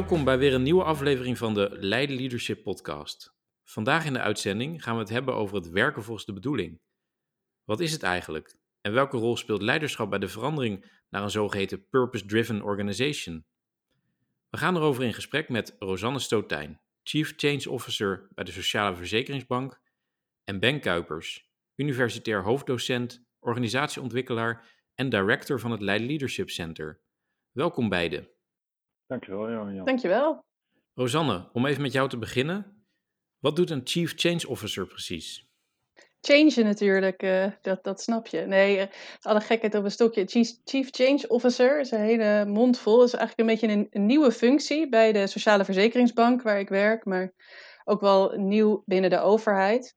[0.00, 3.34] Welkom bij weer een nieuwe aflevering van de Leiden Leadership Podcast.
[3.64, 6.80] Vandaag in de uitzending gaan we het hebben over het werken volgens de bedoeling.
[7.64, 8.56] Wat is het eigenlijk?
[8.80, 13.44] En welke rol speelt leiderschap bij de verandering naar een zogeheten purpose-driven organization?
[14.50, 19.80] We gaan erover in gesprek met Rosanne Stotijn, Chief Change Officer bij de Sociale Verzekeringsbank,
[20.44, 27.00] en Ben Kuipers, universitair hoofddocent, organisatieontwikkelaar en director van het Leiden Leadership Center.
[27.52, 28.28] Welkom beiden.
[29.10, 29.84] Dankjewel, Jan.
[29.84, 30.44] Dankjewel.
[30.94, 32.84] Rosanne, om even met jou te beginnen.
[33.38, 35.48] Wat doet een Chief Change Officer precies?
[36.20, 38.40] Change natuurlijk, uh, dat, dat snap je.
[38.40, 38.84] Nee, uh,
[39.20, 40.24] alle gekheid op een stokje.
[40.26, 43.02] Chief, Chief Change Officer is een hele mond vol.
[43.02, 47.04] is eigenlijk een beetje een, een, nieuwe functie bij de Sociale Verzekeringsbank waar ik werk,
[47.04, 47.32] maar
[47.84, 49.96] ook wel nieuw binnen de overheid.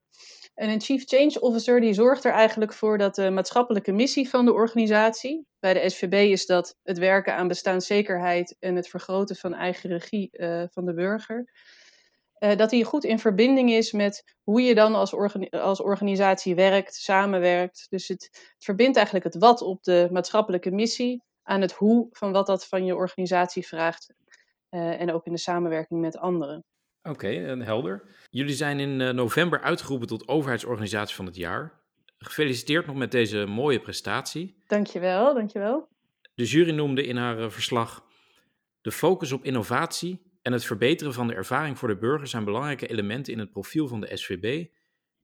[0.53, 4.45] En een Chief Change Officer die zorgt er eigenlijk voor dat de maatschappelijke missie van
[4.45, 9.53] de organisatie, bij de SVB is dat het werken aan bestaanszekerheid en het vergroten van
[9.53, 11.45] eigen regie uh, van de burger,
[12.39, 15.13] uh, dat die goed in verbinding is met hoe je dan als,
[15.51, 17.85] als organisatie werkt, samenwerkt.
[17.89, 22.31] Dus het, het verbindt eigenlijk het wat op de maatschappelijke missie aan het hoe van
[22.31, 24.13] wat dat van je organisatie vraagt.
[24.69, 26.65] Uh, en ook in de samenwerking met anderen.
[27.03, 28.03] Oké, okay, helder.
[28.29, 31.81] Jullie zijn in uh, november uitgeroepen tot overheidsorganisatie van het jaar.
[32.17, 34.55] Gefeliciteerd nog met deze mooie prestatie.
[34.67, 35.87] Dankjewel, dankjewel.
[36.35, 38.05] De jury noemde in haar uh, verslag
[38.81, 42.87] de focus op innovatie en het verbeteren van de ervaring voor de burger zijn belangrijke
[42.87, 44.65] elementen in het profiel van de SVB.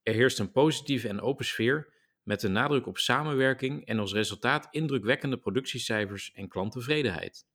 [0.04, 1.94] Er heerst een positieve en open sfeer
[2.24, 7.46] met de nadruk op samenwerking en als resultaat indrukwekkende productiecijfers en klanttevredenheid.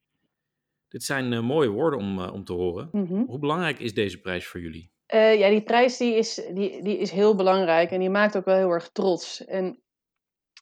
[0.95, 2.89] Dit zijn uh, mooie woorden om, uh, om te horen.
[2.93, 3.25] Mm -hmm.
[3.27, 4.91] Hoe belangrijk is deze prijs voor jullie?
[5.15, 8.45] Uh, ja, die prijs die is, die, die is heel belangrijk en die maakt ook
[8.45, 9.45] wel heel erg trots.
[9.45, 9.65] En,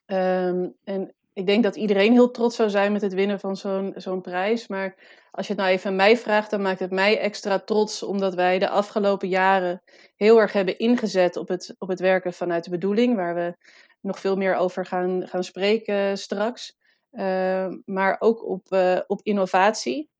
[0.06, 3.93] um, en ik denk dat iedereen heel trots zou zijn met het winnen van zo'n
[3.97, 4.69] zo'n prijs.
[4.69, 4.94] Maar
[5.31, 8.34] als je het nou even aan mij vraagt, dan maakt het mij extra trots, omdat
[8.34, 9.82] wij de afgelopen jaren
[10.16, 13.56] heel erg hebben ingezet op het, op het werken vanuit de bedoeling, waar we
[14.00, 16.76] nog veel meer over gaan, gaan spreken straks.
[17.12, 20.10] Uh, maar ook op, uh, op innovatie.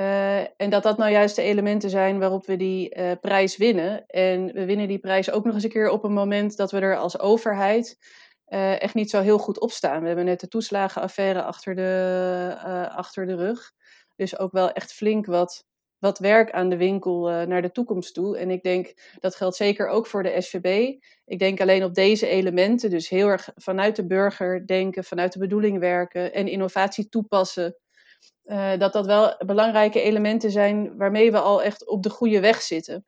[0.00, 4.06] Uh, en dat dat nou juist de elementen zijn waarop we die uh, prijs winnen.
[4.06, 6.80] En we winnen die prijs ook nog eens een keer op een moment dat we
[6.80, 7.98] er als overheid
[8.48, 10.00] uh, echt niet zo heel goed op staan.
[10.00, 13.72] We hebben net de toeslagenaffaire achter de, achter de rug.
[14.16, 15.64] Dus ook wel echt flink wat,
[15.98, 18.38] wat werk aan de winkel naar de toekomst toe.
[18.38, 20.96] En ik denk dat geldt zeker ook voor de SVB.
[21.24, 25.38] Ik denk alleen op deze elementen, dus heel erg vanuit de burger denken, vanuit de
[25.38, 27.76] bedoeling werken en innovatie toepassen
[28.50, 32.62] uh, dat dat wel belangrijke elementen zijn waarmee we al echt op de goede weg
[32.62, 33.04] zitten.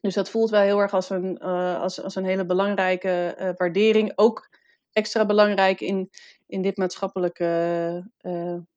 [0.00, 3.50] Dus dat voelt wel heel erg als een, uh, als, als een hele belangrijke uh,
[3.56, 4.12] waardering.
[4.14, 4.48] Ook
[4.92, 6.10] extra belangrijk in,
[6.46, 7.44] in dit maatschappelijke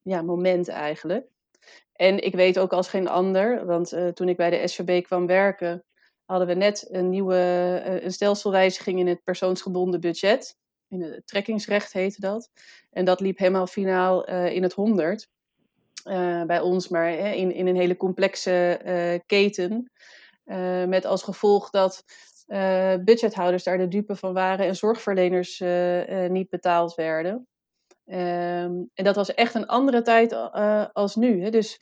[0.02, 1.28] ja, moment eigenlijk.
[1.94, 5.84] En ik weet ook als geen ander, want toen ik bij de SVB kwam werken,
[6.26, 7.36] hadden we net een nieuwe
[8.02, 10.58] een stelselwijziging in het persoonsgebonden budget.
[10.88, 12.50] In het trekkingsrecht heette dat.
[12.92, 15.30] En dat liep helemaal finaal in het 100.
[16.10, 19.92] Uh, bij ons, maar in, in een hele complexe uh, keten.
[20.46, 22.04] Uh, met als gevolg dat
[23.04, 25.60] budgethouders daar de dupe van waren en zorgverleners
[26.30, 27.48] niet betaald werden.
[28.06, 30.34] Um, en dat was echt een andere tijd
[30.94, 31.44] als nu.
[31.44, 31.50] Hè.
[31.50, 31.82] Dus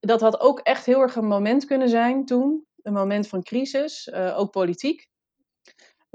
[0.00, 2.66] dat had ook echt heel erg een moment kunnen zijn toen.
[2.82, 5.08] Een moment van crisis, ook politiek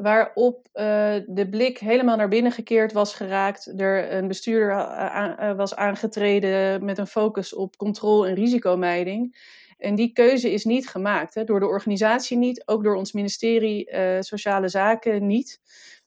[0.01, 3.79] waarop uh, de blik helemaal naar binnen gekeerd was geraakt.
[3.79, 9.49] Er een bestuurder aan, was aangetreden met een focus op controle en risicomijding.
[9.77, 11.33] En die keuze is niet gemaakt.
[11.33, 15.59] Hè, door de organisatie niet, ook door ons ministerie Sociale Zaken niet.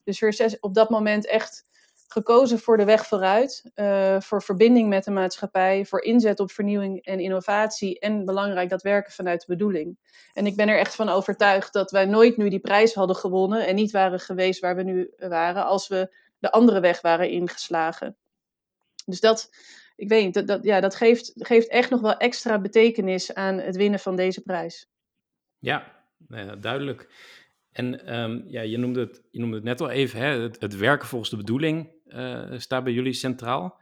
[0.03, 1.65] Dus er is op dat moment echt
[2.15, 7.05] gekozen voor de weg vooruit, uh, voor verbinding met de maatschappij, voor inzet op vernieuwing
[7.05, 9.97] en innovatie en belangrijk dat werken vanuit de bedoeling.
[10.33, 13.67] En ik ben er echt van overtuigd dat wij nooit nu die prijs hadden gewonnen
[13.67, 18.17] en niet waren geweest waar we nu waren als we de andere weg waren ingeslagen.
[19.05, 19.49] Dus dat,
[19.95, 23.75] ik weet dat, dat, ja, dat geeft, geeft echt nog wel extra betekenis aan het
[23.75, 24.89] winnen van deze prijs.
[25.59, 26.03] Ja,
[26.59, 27.07] duidelijk.
[27.75, 31.07] En um, ja, je, noemde het, je noemde het net al even, hè, het, werken
[31.07, 31.94] volgens de bedoeling
[32.57, 33.77] staat bij jullie centraal.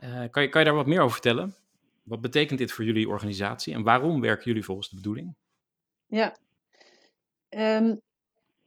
[0.00, 1.54] Uh, kan, je, kan je daar wat meer over vertellen?
[2.02, 5.34] Wat betekent dit voor jullie organisatie en waarom werken jullie volgens de bedoeling?
[6.06, 6.36] Ja,
[7.48, 8.00] um,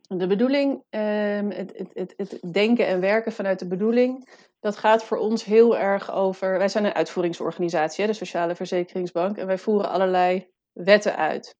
[0.07, 5.03] de bedoeling, um, het, het, het, het, denken en werken vanuit de bedoeling, dat gaat
[5.03, 6.57] voor ons heel erg over.
[6.57, 11.55] Wij zijn een uitvoeringsorganisatie, de Sociale Verzekeringsbank, en wij voeren allerlei wetten uit.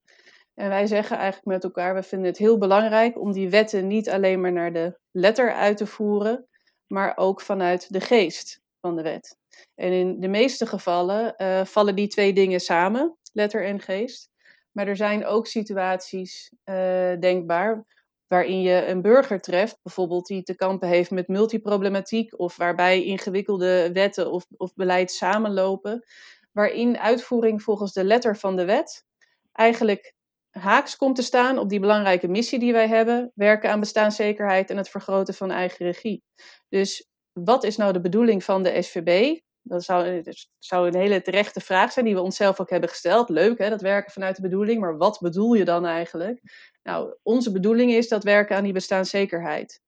[0.53, 4.09] En wij zeggen eigenlijk met elkaar, we vinden het heel belangrijk om die wetten niet
[4.09, 6.47] alleen maar naar de letter uit te voeren,
[6.87, 9.37] maar ook vanuit de geest van de wet.
[9.75, 13.17] En in de meeste gevallen uh, vallen die twee dingen samen.
[13.33, 14.29] letter en geest.
[14.71, 16.51] Maar er zijn ook situaties
[17.19, 17.85] denkbaar
[18.27, 23.89] waarin je een burger treft, bijvoorbeeld die te kampen heeft met multiproblematiek of waarbij ingewikkelde
[23.93, 26.03] wetten of, of beleid samenlopen,
[26.51, 29.05] waarin uitvoering volgens de letter van de wet
[29.51, 30.14] eigenlijk
[30.59, 34.77] haaks komt te staan op die belangrijke missie die wij hebben, werken aan bestaanszekerheid en
[34.77, 36.23] het vergroten van eigen regie.
[36.69, 39.39] Dus wat is nou de bedoeling van de SVB?
[39.61, 40.23] Dat zou,
[40.59, 43.29] zou een hele terechte vraag zijn die we onszelf ook hebben gesteld.
[43.29, 46.41] Leuk hè, dat werken vanuit de bedoeling, maar wat bedoel je dan eigenlijk?
[46.83, 49.81] Nou, onze bedoeling is dat werken aan die bestaanszekerheid.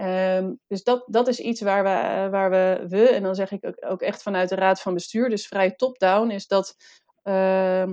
[0.00, 3.74] Um, dus dat, dat is iets waar we, waar we, we, en dan zeg ik
[3.80, 6.76] ook, echt vanuit de Raad van Bestuur, dus vrij top-down, is dat
[7.24, 7.92] uh,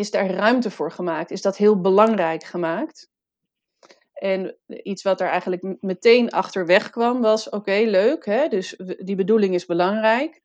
[0.00, 1.30] is daar ruimte voor gemaakt?
[1.30, 3.08] Is dat heel belangrijk gemaakt?
[4.12, 8.48] En iets wat er eigenlijk meteen achter weg kwam was: oké, leuk, hè?
[8.48, 10.42] dus die bedoeling is belangrijk.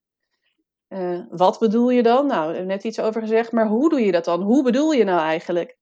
[0.89, 2.27] Uh, wat bedoel je dan?
[2.27, 4.41] Nou, net iets over gezegd, maar hoe doe je dat dan?
[4.41, 5.77] Hoe bedoel je nou eigenlijk?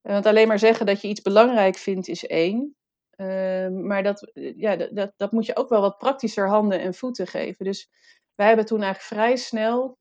[0.00, 2.76] Want alleen maar zeggen dat je iets belangrijk vindt is één.
[3.16, 7.26] Uh, maar dat, ja, dat, dat moet je ook wel wat praktischer handen en voeten
[7.26, 7.64] geven.
[7.64, 7.90] Dus
[8.34, 9.98] wij hebben toen eigenlijk vrij snel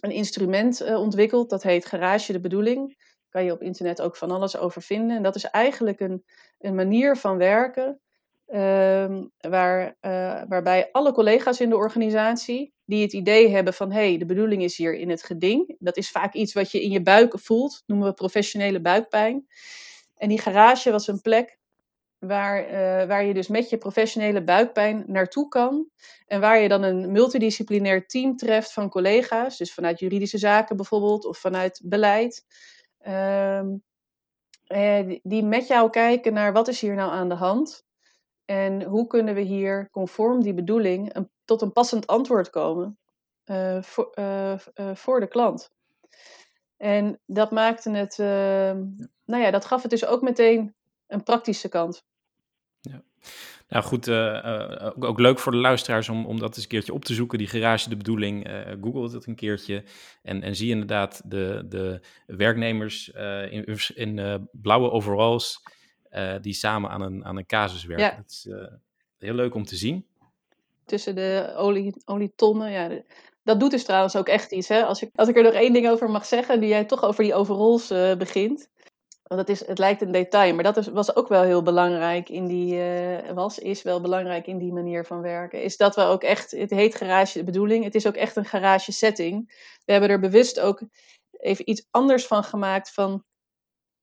[0.00, 1.50] een instrument uh, ontwikkeld.
[1.50, 2.88] Dat heet Garage de Bedoeling.
[2.88, 5.16] Daar kan je op internet ook van alles over vinden.
[5.16, 6.24] En dat is eigenlijk een,
[6.58, 8.00] een manier van werken.
[8.48, 14.08] Uh, waar, uh, waarbij alle collega's in de organisatie die het idee hebben van hé,
[14.08, 15.76] hey, de bedoeling is hier in het geding.
[15.78, 19.46] Dat is vaak iets wat je in je buik voelt, noemen we professionele buikpijn.
[20.16, 21.58] En die garage was een plek
[22.20, 25.88] waar, uh, waar je dus met je professionele buikpijn naartoe kan.
[26.26, 31.24] En waar je dan een multidisciplinair team treft van collega's, dus vanuit juridische zaken bijvoorbeeld,
[31.24, 32.44] of vanuit beleid.
[33.08, 33.82] Um,
[35.22, 37.84] die met jou kijken naar wat is hier nou aan de hand.
[38.44, 42.98] En hoe kunnen we hier conform die bedoeling een, tot een passend antwoord komen
[43.44, 44.12] uh, voor,
[44.94, 45.70] voor de klant.
[46.76, 48.84] En dat maakte het, ehm,
[49.24, 50.74] nou ja, dat gaf het dus ook meteen
[51.06, 52.04] een praktische kant.
[52.80, 53.02] Ja.
[53.68, 56.68] Nou goed, uh, uh, ook, ook, leuk voor de luisteraars om, om dat eens een
[56.68, 58.48] keertje op te zoeken, die garage de bedoeling.
[58.48, 59.84] Uh, Google het een keertje
[60.22, 63.08] en, en zie inderdaad de, de werknemers
[63.50, 65.62] in, in blauwe overalls
[66.40, 68.06] die samen aan een, aan een casus werken.
[68.06, 68.16] Ja.
[68.16, 68.48] Dat is
[69.18, 70.06] heel leuk om te zien.
[70.84, 72.88] Tussen de olie, olietonnen, ja.
[72.88, 73.04] De,
[73.44, 74.68] dat doet dus trouwens ook echt iets.
[74.68, 74.84] Hè?
[74.84, 77.24] Als, ik, als ik er nog één ding over mag zeggen, die jij toch over
[77.24, 77.88] die overalls
[78.18, 78.68] begint.
[79.30, 82.28] Want het, is, het lijkt een detail, maar dat is, was ook wel heel belangrijk
[82.28, 85.62] in die, uh, was, is wel belangrijk in die manier van werken.
[85.62, 88.44] Is dat we ook echt, het heet garage de bedoeling, het is ook echt een
[88.44, 89.46] garage setting.
[89.84, 90.82] We hebben er bewust ook
[91.30, 93.24] even iets anders van gemaakt van,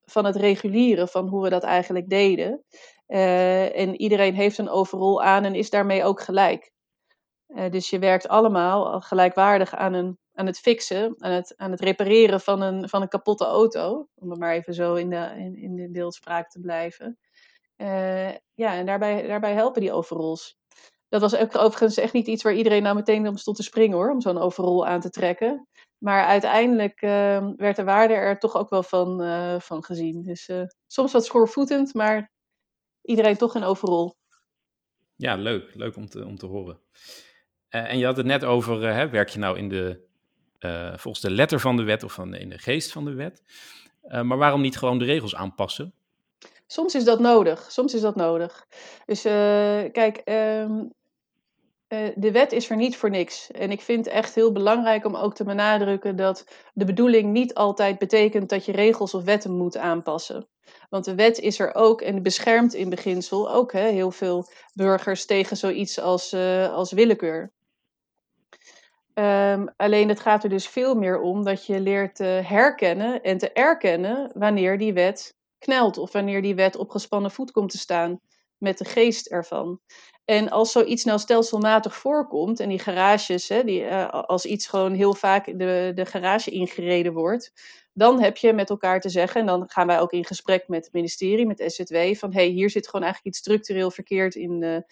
[0.06, 2.64] van het regulieren, van hoe we dat eigenlijk deden.
[3.08, 6.72] Uh, en iedereen heeft een overal aan en is daarmee ook gelijk.
[7.48, 11.82] Uh, dus je werkt allemaal gelijkwaardig aan een aan het fixen, aan het, aan het
[11.82, 14.08] repareren van een, van een kapotte auto.
[14.16, 17.18] Om er maar even zo in de, in, in de beeldspraak te blijven.
[17.78, 20.58] Uh, ja, en daarbij, daarbij helpen die overalls.
[21.10, 23.98] Dat was ook overigens echt niet iets waar iedereen nou meteen om stond te springen
[23.98, 25.68] hoor, om zo'n overall aan te trekken.
[25.98, 30.24] Maar uiteindelijk uh, werd de waarde er toch ook wel van, uh, van gezien.
[30.24, 30.52] Dus
[30.88, 32.32] soms wat schoorvoetend, maar
[33.02, 34.14] iedereen toch een overall.
[35.16, 35.76] Ja, leuk.
[35.76, 36.82] Leuk om te, om te horen.
[37.70, 40.07] en je had het net over, hè, werk je nou in de
[40.96, 43.44] volgens de letter van de wet of van, in de geest van de wet.
[44.08, 45.94] Uh, maar waarom niet gewoon de regels aanpassen?
[46.68, 47.72] Soms is dat nodig.
[47.72, 48.68] Soms is dat nodig.
[49.06, 49.32] Dus uh,
[49.92, 50.94] kijk, um,
[52.16, 53.52] de wet is er niet voor niks.
[53.52, 57.54] En ik vind het echt heel belangrijk om ook te benadrukken dat de bedoeling niet
[57.54, 60.48] altijd betekent dat je regels of wetten moet aanpassen.
[60.90, 65.26] Want de wet is er ook en beschermt in beginsel ook hè, heel veel burgers
[65.26, 66.34] tegen zoiets als,
[66.72, 67.52] als willekeur.
[69.20, 73.38] Um, alleen het gaat er dus veel meer om dat je leert te herkennen en
[73.38, 77.78] te erkennen wanneer die wet knelt of wanneer die wet op gespannen voet komt te
[77.78, 78.20] staan
[78.58, 79.80] met de geest ervan.
[80.26, 84.94] En als zoiets nou stelselmatig voorkomt en die garages, hè, die, uh, als iets gewoon
[84.94, 87.52] heel vaak de, de garage ingereden wordt,
[87.94, 90.84] dan heb je met elkaar te zeggen, en dan gaan wij ook in gesprek met
[90.84, 94.60] het ministerie, met SZW, van hé, hey, hier zit gewoon eigenlijk iets structureel verkeerd in
[94.60, 94.84] de,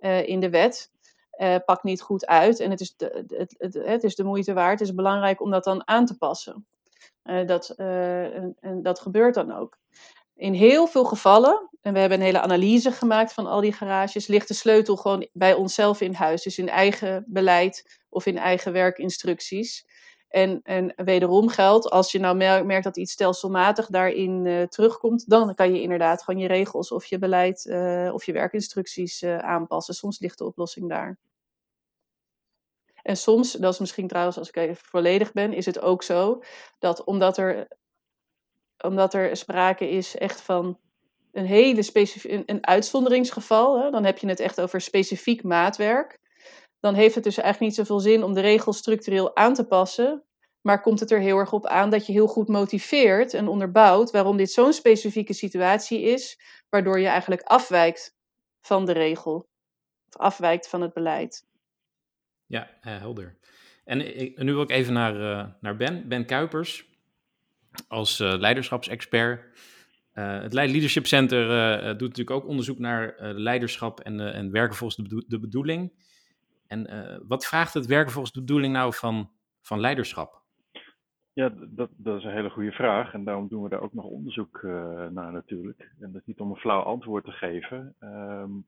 [0.00, 0.92] uh, in de wet
[1.38, 2.60] uh, pakt niet goed uit.
[2.60, 4.78] En het is, de, het, het, het, is de moeite waard.
[4.78, 6.66] Het is belangrijk om dat dan aan te passen.
[7.24, 9.78] Uh, dat, uh, en, en, dat gebeurt dan ook.
[10.36, 14.26] In heel veel gevallen, en we hebben een hele analyse gemaakt van al die garages,
[14.26, 16.42] ligt de sleutel gewoon bij onszelf in huis.
[16.42, 19.86] Dus in eigen beleid of in eigen werkinstructies.
[20.34, 25.54] En, en wederom geldt, als je nou merkt dat iets stelselmatig daarin uh, terugkomt, dan
[25.54, 29.94] kan je inderdaad gewoon je regels of je beleid uh, of je werkinstructies uh, aanpassen.
[29.94, 31.18] Soms ligt de oplossing daar.
[33.02, 36.42] En soms, dat is misschien trouwens als ik even volledig ben, is het ook zo
[36.78, 37.68] dat omdat er,
[38.84, 40.78] omdat er sprake is echt van
[41.32, 46.22] een hele specifiek, een, een uitzonderingsgeval, hè, dan heb je het echt over specifiek maatwerk.
[46.84, 50.22] Dan heeft het dus eigenlijk niet zoveel zin om de regels structureel aan te passen.
[50.60, 54.10] Maar komt het er heel erg op aan dat je heel goed motiveert en onderbouwt
[54.10, 58.16] waarom dit zo'n specifieke situatie is, waardoor je eigenlijk afwijkt
[58.60, 59.48] van de regel.
[60.08, 61.46] Of afwijkt van het beleid.
[62.46, 63.38] Ja, uh, helder.
[63.84, 63.98] En
[64.44, 66.08] nu wil ik even naar, uh, naar Ben.
[66.08, 66.88] Ben Kuipers,
[67.88, 69.58] als uh, leiderschapsexpert.
[70.12, 71.46] het Leadership Center
[71.98, 75.92] doet natuurlijk ook onderzoek naar leiderschap en, en werken volgens de bedoeling.
[76.74, 80.42] En wat vraagt het werken volgens de bedoeling nou van, van leiderschap?
[81.32, 84.04] Ja, dat, dat is een hele goede vraag en daarom doen we daar ook nog
[84.04, 85.92] onderzoek uh, naar natuurlijk.
[86.00, 88.66] En dat is niet om een flauw antwoord te geven, um,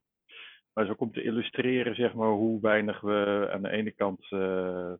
[0.73, 4.93] maar ook om te illustreren zeg maar, hoe weinig we aan de ene kant uh,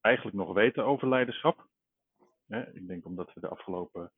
[0.00, 1.66] eigenlijk nog weten over leiderschap.
[2.72, 4.10] ik denk omdat we de afgelopen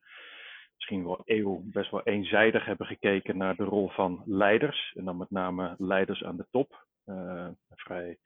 [0.74, 4.92] misschien wel eeuw best wel eenzijdig hebben gekeken naar de rol van leiders.
[4.96, 6.86] En dan met name leiders aan de top.
[7.04, 8.18] Een vrij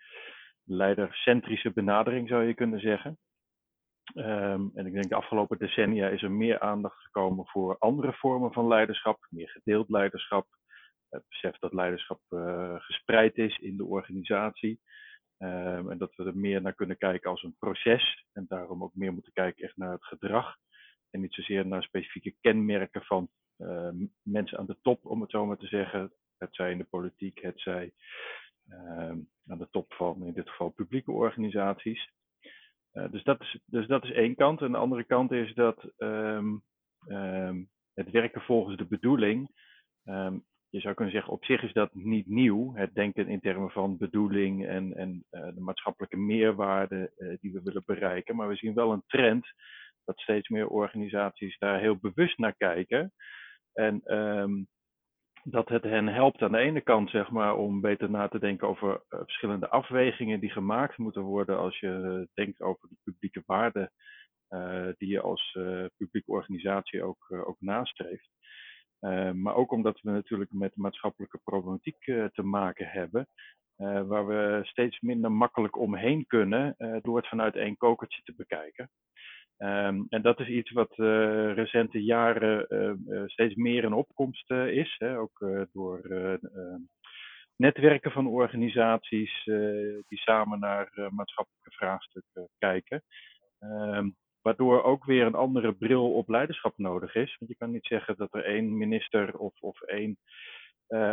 [0.64, 3.18] leidercentrische benadering zou je kunnen zeggen.
[4.14, 8.52] Um, en ik denk de afgelopen decennia is er meer aandacht gekomen voor andere vormen
[8.52, 10.46] van leiderschap, meer gedeeld leiderschap.
[11.08, 14.80] Het besef dat leiderschap uh, gespreid is in de organisatie.
[15.38, 18.26] Um, en dat we er meer naar kunnen kijken als een proces.
[18.32, 20.56] En daarom ook meer moeten kijken echt naar het gedrag.
[21.10, 23.90] En niet zozeer naar specifieke kenmerken van uh,
[24.22, 26.12] mensen aan de top, om het zo maar te zeggen.
[26.38, 27.92] Het zij in de politiek, het zij
[29.46, 32.10] aan de top van in dit geval publieke organisaties.
[32.92, 34.60] Uh, dus, dat is, dus dat is één kant.
[34.60, 36.62] En de andere kant is dat um,
[37.08, 39.50] um, het werken volgens de bedoeling.
[40.70, 42.74] Je zou kunnen zeggen, op zich is dat niet nieuw.
[42.74, 47.62] Het denken in termen van bedoeling en, en uh, de maatschappelijke meerwaarde uh, die we
[47.62, 48.36] willen bereiken.
[48.36, 49.46] Maar we zien wel een trend
[50.04, 53.12] dat steeds meer organisaties daar heel bewust naar kijken.
[53.72, 54.02] En
[55.44, 58.68] dat het hen helpt aan de ene kant zeg maar, om beter na te denken
[58.68, 63.42] over uh, verschillende afwegingen die gemaakt moeten worden als je uh, denkt over de publieke
[63.46, 63.92] waarden
[64.50, 65.58] uh, die je als
[65.96, 68.30] publieke organisatie ook, ook nastreeft.
[69.34, 73.28] maar ook omdat we natuurlijk met maatschappelijke problematiek te maken hebben,
[74.06, 78.90] waar we steeds minder makkelijk omheen kunnen door het vanuit één kokertje te bekijken.
[79.58, 84.94] Um, en dat is iets wat uh, recente jaren uh, steeds meer in opkomst is,
[84.98, 86.78] hè, ook door ehm,
[87.56, 89.44] netwerken van organisaties
[90.08, 93.02] die samen naar maatschappelijke vraagstukken kijken.
[93.60, 97.36] Um, waardoor ook weer een andere bril op leiderschap nodig is.
[97.38, 100.18] Want je kan niet zeggen dat er één minister of, of één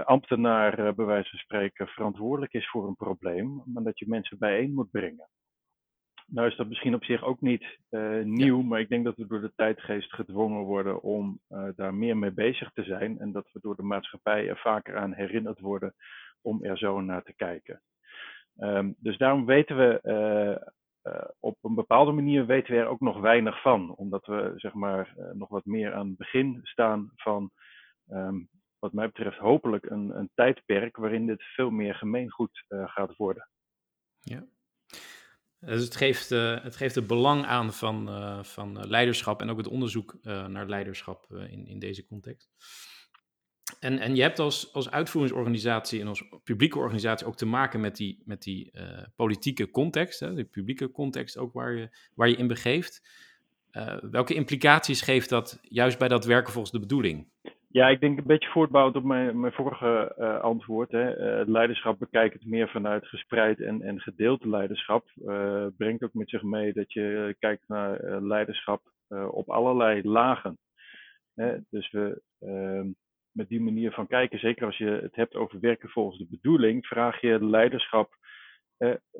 [0.03, 4.73] ambtenaar, bij wijze van spreken, verantwoordelijk is voor een probleem, maar dat je mensen bijeen
[4.73, 5.29] moet brengen.
[6.27, 8.65] Nou is dat misschien op zich ook niet uh, nieuw, ja.
[8.65, 12.31] maar ik denk dat we door de tijdgeest gedwongen worden om uh, daar meer mee
[12.31, 13.19] bezig te zijn.
[13.19, 15.93] En dat we door de maatschappij er vaker aan herinnerd worden
[16.41, 17.81] om er zo naar te kijken.
[18.57, 19.99] Um, dus daarom weten we
[21.03, 23.95] uh, op een bepaalde manier weten we er ook nog weinig van.
[23.95, 27.51] Omdat we zeg maar nog wat meer aan het begin staan van
[28.09, 33.49] um, wat mij betreft hopelijk een, een tijdperk waarin dit veel meer gemeengoed gaat worden.
[34.19, 34.43] Ja.
[35.65, 39.57] Dus het geeft, uh, het geeft het belang aan van, uh, van leiderschap en ook
[39.57, 42.49] het onderzoek naar leiderschap in, in deze context.
[43.79, 47.95] En, en je hebt als, als uitvoeringsorganisatie en als publieke organisatie ook te maken met
[47.95, 48.71] die, met die
[49.15, 53.01] politieke context, hè, de publieke context ook waar je, waar je in begeeft.
[54.01, 57.27] welke implicaties geeft dat juist bij dat werken volgens de bedoeling?
[57.75, 60.91] Ja, ik denk een beetje voortbouwend op mijn, mijn vorige uh, antwoord.
[60.91, 61.39] Hè.
[61.41, 65.11] Uh, leiderschap bekijkt het meer vanuit gespreid en, en gedeeld leiderschap.
[65.15, 68.81] Uh, brengt ook met zich mee dat je kijkt naar leiderschap
[69.31, 70.57] op allerlei lagen.
[71.69, 72.87] Dus we ehm,
[73.31, 76.85] met die manier van kijken, zeker als je het hebt over werken volgens de bedoeling,
[76.85, 78.13] vraag je leiderschap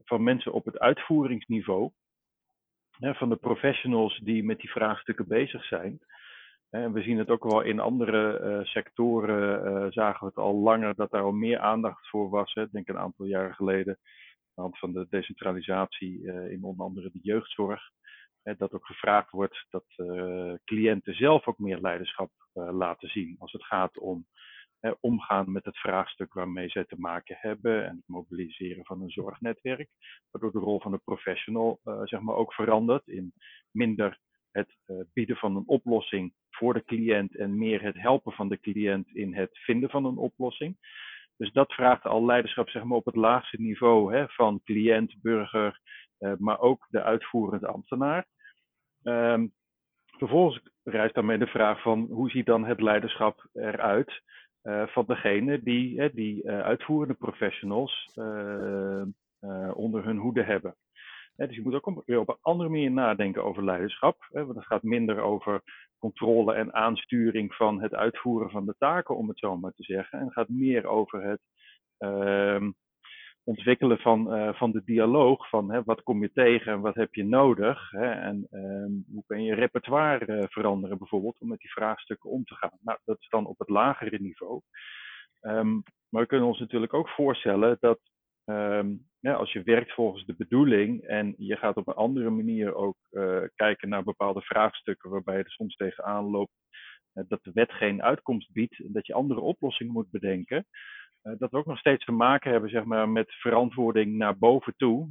[0.04, 1.92] van mensen op het uitvoeringsniveau.
[3.00, 6.00] Van de professionals die met die vraagstukken bezig zijn.
[6.76, 10.56] En we zien het ook wel in andere uh, sectoren, uh, zagen we het al
[10.56, 12.54] langer dat daar al meer aandacht voor was.
[12.54, 12.62] Hè.
[12.62, 16.86] Ik denk een aantal jaren geleden, aan de hand van de decentralisatie uh, in onder
[16.86, 17.82] andere de jeugdzorg.
[18.44, 19.86] Hè, dat ook gevraagd wordt dat
[20.66, 24.26] cliënten zelf ook meer leiderschap laten zien als het gaat om
[25.00, 29.90] omgaan met het vraagstuk waarmee zij te maken hebben en het mobiliseren van een zorgnetwerk.
[30.32, 33.34] Waardoor de rol van de professional zeg maar ook verandert in
[33.72, 34.20] minder
[34.56, 38.60] het uh, bieden van een oplossing voor de cliënt en meer het helpen van de
[38.60, 40.78] cliënt in het vinden van een oplossing.
[41.38, 45.80] Dus dat vraagt al leiderschap zeg maar, op het laagste niveau hè, van cliënt, burger,
[46.38, 48.26] maar ook de uitvoerende ambtenaar.
[49.04, 49.54] Um,
[50.18, 54.22] vervolgens rijst daarmee de vraag van hoe ziet dan het leiderschap eruit
[54.64, 58.12] uh, van degene die die uitvoerende professionals
[59.74, 60.76] onder hun hoede hebben.
[61.36, 64.28] Dus je moet ook weer op een andere manier nadenken over leiderschap.
[64.30, 65.62] want het gaat minder over
[65.98, 70.20] controle en aansturing van het uitvoeren van de taken, om het zo maar te zeggen.
[70.20, 71.42] En het gaat meer over het
[72.00, 72.68] uh,
[73.44, 75.50] ontwikkelen van, uh, van de dialoog.
[75.50, 77.92] Van hè, wat kom je tegen en wat heb je nodig?
[77.92, 82.44] Hè, en uh, hoe kun je repertoire uh, veranderen bijvoorbeeld om met die vraagstukken om
[82.44, 82.78] te gaan.
[82.82, 84.62] Nou, dat is dan op het lagere niveau.
[85.42, 88.00] Um, maar we kunnen ons natuurlijk ook voorstellen dat
[89.26, 92.98] ja, als je werkt volgens de bedoeling en je gaat op een andere manier ook
[93.12, 96.52] uh, kijken naar bepaalde vraagstukken waarbij je er soms tegenaan loopt
[97.14, 100.66] uh, dat de wet geen uitkomst biedt en dat je andere oplossingen moet bedenken.
[101.24, 104.74] Uh, dat we ook nog steeds te maken hebben zeg maar, met verantwoording naar boven
[104.78, 105.10] toe.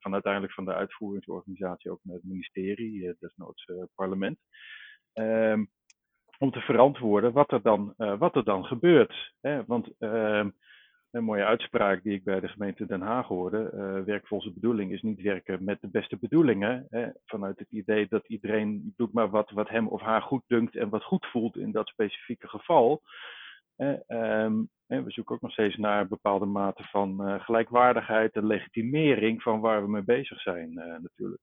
[0.00, 4.38] van uiteindelijk van de uitvoeringsorganisatie ook naar het ministerie, desnoods parlement.
[5.14, 5.70] Um,
[6.38, 9.32] om te verantwoorden wat er dan, wat er dan gebeurt.
[9.40, 9.64] Hè?
[9.64, 10.50] Want ehm,
[11.16, 13.70] een mooie uitspraak die ik bij de gemeente Den Haag hoorde.
[13.74, 16.86] Uh, werk volgens de bedoeling is niet werken met de beste bedoelingen.
[16.90, 20.76] Hè, vanuit het idee dat iedereen doet maar wat, wat hem of haar goed dunkt
[20.76, 23.02] en wat goed voelt in dat specifieke geval.
[24.08, 29.60] Um, we zoeken ook nog steeds naar bepaalde mate van uh, gelijkwaardigheid en legitimering van
[29.60, 31.42] waar we mee bezig zijn natuurlijk.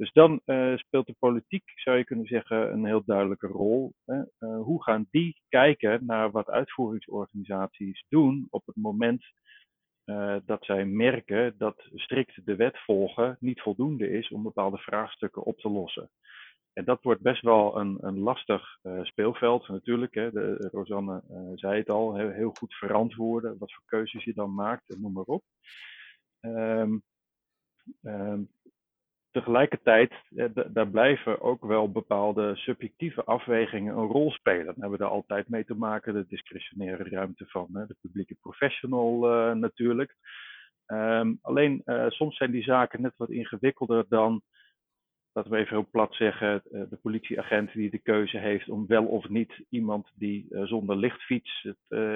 [0.00, 3.92] Dus dan uh, speelt de politiek, zou je kunnen zeggen, een heel duidelijke rol.
[4.04, 4.16] Hè?
[4.16, 9.24] Uh, hoe gaan die kijken naar wat uitvoeringsorganisaties doen op het moment
[10.04, 15.42] uh, dat zij merken dat strikt de wet volgen niet voldoende is om bepaalde vraagstukken
[15.42, 16.10] op te lossen?
[16.72, 20.14] En dat wordt best wel een, een lastig speelveld natuurlijk.
[20.14, 20.30] Hè?
[20.30, 21.22] De, Rosanne
[21.54, 25.24] zei het al, heel, goed verantwoorden wat voor keuzes je dan maakt en noem maar
[25.24, 25.42] op.
[26.40, 27.02] Um,
[29.30, 34.64] tegelijkertijd, eh, daar blijven ook wel bepaalde subjectieve afwegingen een rol spelen.
[34.64, 39.32] Dan hebben we er altijd mee te maken, de discretionaire ruimte van de publieke professional
[39.32, 40.16] uh, natuurlijk.
[40.86, 44.42] Um, alleen uh, soms zijn die zaken net wat ingewikkelder dan,
[45.32, 49.28] laten we even heel plat zeggen, de politieagent die de keuze heeft om wel of
[49.28, 51.64] niet iemand die zonder licht fietst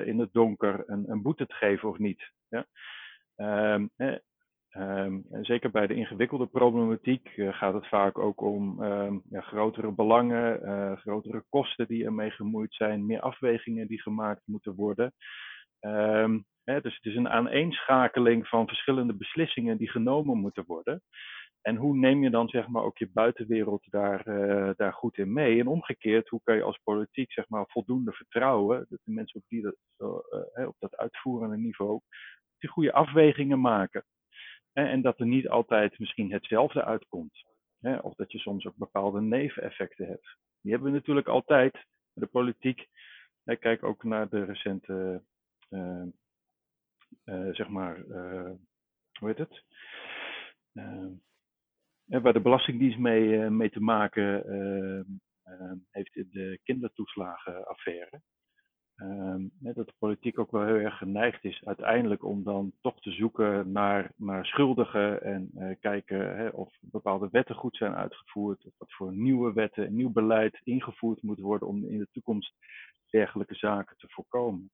[0.04, 2.30] in het donker een, een boete te geven of niet.
[2.48, 2.66] Ja?
[4.78, 9.40] Um, en zeker bij de ingewikkelde problematiek uh, gaat het vaak ook om um, ja,
[9.40, 15.12] grotere belangen, uh, grotere kosten die ermee gemoeid zijn, meer afwegingen die gemaakt moeten worden.
[15.80, 21.02] Um, hè, dus het is een aaneenschakeling van verschillende beslissingen die genomen moeten worden.
[21.60, 25.32] En hoe neem je dan zeg maar ook je buitenwereld daar, uh, daar goed in
[25.32, 25.60] mee?
[25.60, 29.46] En omgekeerd, hoe kan je als politiek zeg maar voldoende vertrouwen dat de mensen op,
[29.48, 29.76] die dat,
[30.66, 32.00] op dat uitvoerende niveau
[32.58, 34.04] die goede afwegingen maken?
[34.74, 37.44] En dat er niet altijd misschien hetzelfde uitkomt.
[38.00, 40.36] Of dat je soms ook bepaalde neveneffecten hebt.
[40.60, 41.86] Die hebben we natuurlijk altijd.
[42.12, 42.88] De politiek.
[43.44, 45.22] Kijk ook naar de recente,
[45.70, 46.02] uh,
[47.24, 48.50] uh, zeg maar, uh,
[49.18, 49.62] hoe heet het?
[52.04, 54.42] waar de Belastingdienst mee, mee te maken
[55.90, 58.22] heeft in de kindertoeslagenaffaire.
[58.96, 63.10] Um, dat de politiek ook wel heel erg geneigd is uiteindelijk om dan toch te
[63.10, 68.72] zoeken naar, naar schuldigen en uh, kijken hè, of bepaalde wetten goed zijn uitgevoerd, of
[68.78, 72.54] wat voor nieuwe wetten, nieuw beleid ingevoerd moet worden om in de toekomst
[73.10, 74.70] dergelijke zaken te voorkomen.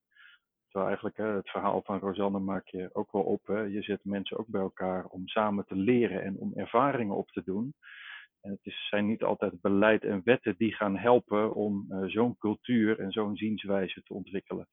[0.65, 3.47] Terwijl eigenlijk hè, het verhaal van Rosanne maak je ook wel op.
[3.47, 3.61] Hè.
[3.61, 7.43] Je zet mensen ook bij elkaar om samen te leren en om ervaringen op te
[7.45, 7.75] doen.
[8.40, 12.37] En het is, zijn niet altijd beleid en wetten die gaan helpen om uh, zo'n
[12.38, 14.68] cultuur en zo'n zienswijze te ontwikkelen.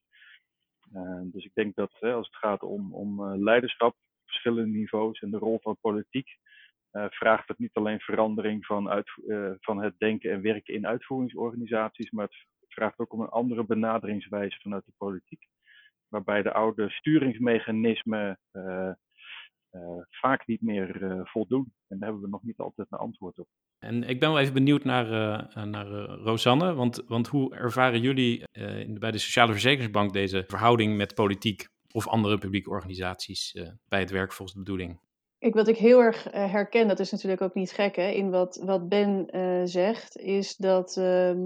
[0.94, 5.38] Uh, dus ik denk dat als het gaat om, om leiderschap, verschillende niveaus en de
[5.38, 6.28] rol van politiek,
[6.90, 9.04] vraagt het niet alleen verandering van,
[9.60, 14.60] van het denken en werken in uitvoeringsorganisaties, maar het vraagt ook om een andere benaderingswijze
[14.60, 15.46] vanuit de politiek.
[16.08, 18.38] Waarbij de oude sturingsmechanismen
[20.10, 21.72] vaak niet meer uh, voldoen.
[21.88, 23.48] En daar hebben we nog niet altijd een antwoord op.
[23.78, 25.06] En ik ben wel even benieuwd naar,
[25.56, 28.42] uh, naar Rosanne, want, want hoe ervaren jullie
[28.98, 33.52] bij de Sociale Verzekeringsbank deze verhouding met politiek of andere publieke organisaties
[33.88, 35.00] bij het werk volgens de bedoeling?
[35.38, 38.62] Ik, wat ik heel erg herken, dat is natuurlijk ook niet gek hè, in wat,
[38.64, 39.28] wat Ben
[39.68, 41.38] zegt, is dat ehm,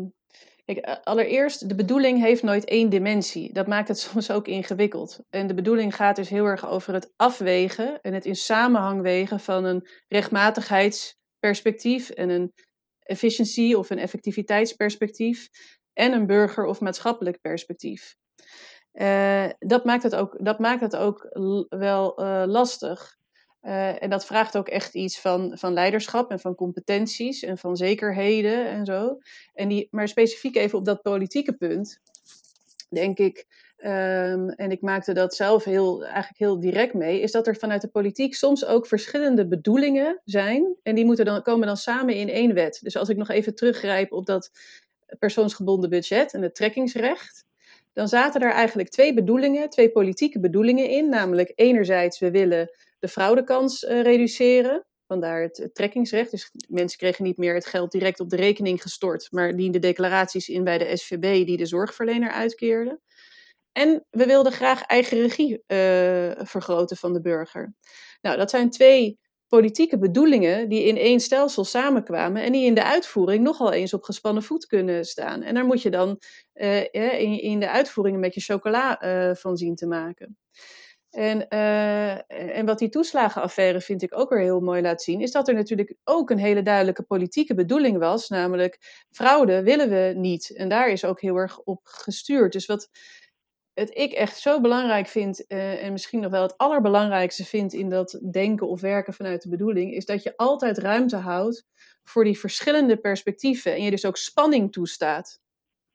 [0.65, 3.53] Kijk, allereerst, de bedoeling heeft nooit één dimensie.
[3.53, 5.21] Dat maakt het soms ook ingewikkeld.
[5.31, 9.41] En de bedoeling gaat dus heel erg over het afwegen en het in samenhang wegen
[9.41, 12.53] van een rechtmatigheidsperspectief en een
[12.99, 15.49] efficiëntie of een effectiviteitsperspectief
[15.93, 18.17] en een burger- of maatschappelijk perspectief.
[18.93, 21.27] Uh, dat, maakt het ook, dat maakt het ook
[21.69, 23.17] wel uh, lastig.
[23.99, 28.67] En dat vraagt ook echt iets van, van leiderschap en van competenties en van zekerheden
[28.67, 29.19] en zo.
[29.55, 32.01] En die, maar specifiek even op dat politieke punt,
[32.89, 33.47] denk ik,
[33.83, 37.81] Ehm, en ik maakte dat zelf heel, eigenlijk heel direct mee, is dat er vanuit
[37.81, 40.77] de politiek soms ook verschillende bedoelingen zijn.
[40.83, 42.79] En die moeten dan, komen dan samen in één wet.
[42.83, 44.51] Dus als ik nog even teruggrijp op dat
[45.19, 47.45] persoonsgebonden budget en het trekkingsrecht.
[47.93, 51.09] Dan zaten er eigenlijk twee bedoelingen, twee politieke bedoelingen in.
[51.09, 52.71] Namelijk enerzijds, we willen
[53.03, 54.87] de fraudekans uh, reduceren.
[55.07, 56.31] Vandaar het, trekkingsrecht.
[56.31, 60.49] Dus mensen kregen niet meer het geld direct op de rekening gestort, maar dienden declaraties
[60.49, 63.01] in bij de SVB die de zorgverlener uitkeerde.
[63.73, 65.59] En we wilden graag eigen regie uh,
[66.45, 67.75] vergroten van de burger.
[68.21, 72.85] Nou, dat zijn twee politieke bedoelingen die in één stelsel samenkwamen en die in de
[72.85, 75.43] uitvoering nogal eens op gespannen voet kunnen staan.
[75.43, 76.19] En daar moet je dan
[76.55, 78.99] uh, in, in, de uitvoering een beetje chocola
[79.35, 80.37] van zien te maken.
[81.13, 81.49] En,
[82.29, 85.55] en wat die toeslagenaffaire vind ik ook weer heel mooi laat zien, is dat er
[85.55, 90.57] natuurlijk ook een hele duidelijke politieke bedoeling was, namelijk fraude willen we niet.
[90.57, 92.53] En daar is ook heel erg op gestuurd.
[92.53, 92.91] Dus wat,
[93.75, 97.89] het ik echt zo belangrijk vind, uh, en misschien nog wel het allerbelangrijkste vind in
[97.89, 101.65] dat denken of werken vanuit de bedoeling, is dat je altijd ruimte houdt
[102.05, 105.41] voor die verschillende perspectieven en je dus ook spanning toestaat.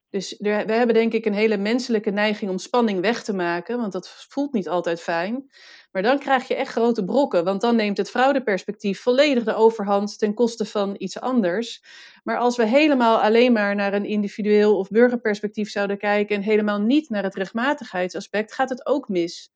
[0.10, 3.92] Dus we hebben denk ik een hele menselijke neiging om spanning weg te maken, want
[3.92, 5.50] dat voelt niet altijd fijn.
[5.92, 10.20] Maar dan krijg je echt grote brokken, want dan neemt het fraudeperspectief volledig de overhand
[10.20, 11.84] ten koste van iets anders.
[12.24, 16.82] Maar als we helemaal alleen maar naar een individueel of burgerperspectief zouden kijken en helemaal
[16.82, 19.52] niet naar het rechtmatigheidsaspect, gaat het ook mis.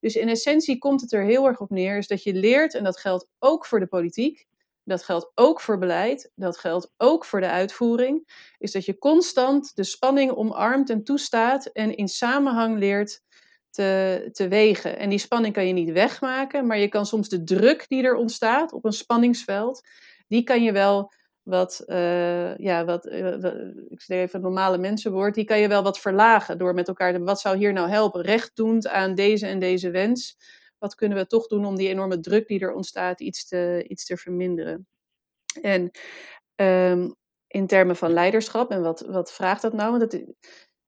[0.00, 2.84] Dus in essentie komt het er heel erg op neer, is dat je leert, en
[2.84, 4.46] dat geldt ook voor de politiek,
[4.84, 9.76] dat geldt ook voor beleid, dat geldt ook voor de uitvoering, is dat je constant
[9.76, 13.20] de spanning omarmt en toestaat en in samenhang leert
[13.70, 14.98] te, te wegen.
[14.98, 18.14] En die spanning kan je niet wegmaken, maar je kan soms de druk die er
[18.14, 19.80] ontstaat op een spanningsveld,
[20.28, 23.44] die kan je wel wat, uh, ja, wat, uh,
[23.88, 27.40] ik zeg even normale mensenwoord, die kan je wel wat verlagen door met elkaar, wat
[27.40, 30.36] zou hier nou helpen, rechtdoend aan deze en deze wens,
[30.82, 34.04] wat kunnen we toch doen om die enorme druk die er ontstaat iets te, iets
[34.04, 34.86] te verminderen.
[35.62, 35.90] En
[36.56, 37.14] um,
[37.46, 39.98] in termen van leiderschap, en wat, wat vraagt dat nou?
[39.98, 40.22] Want dat,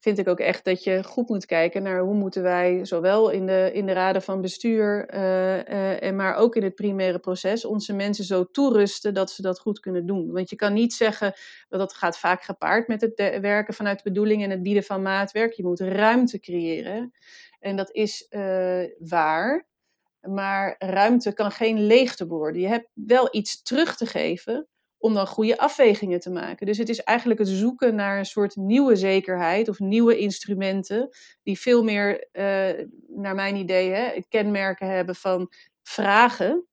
[0.04, 3.46] vind ik ook echt dat je goed moet kijken naar hoe moeten wij, zowel in
[3.46, 7.64] de, in de raden van bestuur, uh, uh, en maar ook in het primaire proces,
[7.64, 10.32] onze mensen zo toerusten dat ze dat goed kunnen doen.
[10.32, 11.34] Want je kan niet zeggen,
[11.68, 15.52] dat dat gaat vaak gepaard met het werken vanuit bedoeling en het bieden van maatwerk.
[15.52, 17.12] Je moet ruimte creëren.
[17.60, 19.66] En dat is uh, waar.
[20.28, 22.60] Maar ruimte kan geen leegte worden.
[22.60, 26.66] Je hebt wel iets terug te geven om dan goede afwegingen te maken.
[26.66, 31.08] Dus het is eigenlijk het zoeken naar een soort nieuwe zekerheid of nieuwe instrumenten
[31.42, 36.66] die veel meer, uh, naar mijn idee, hè, kenmerken hebben van vragen.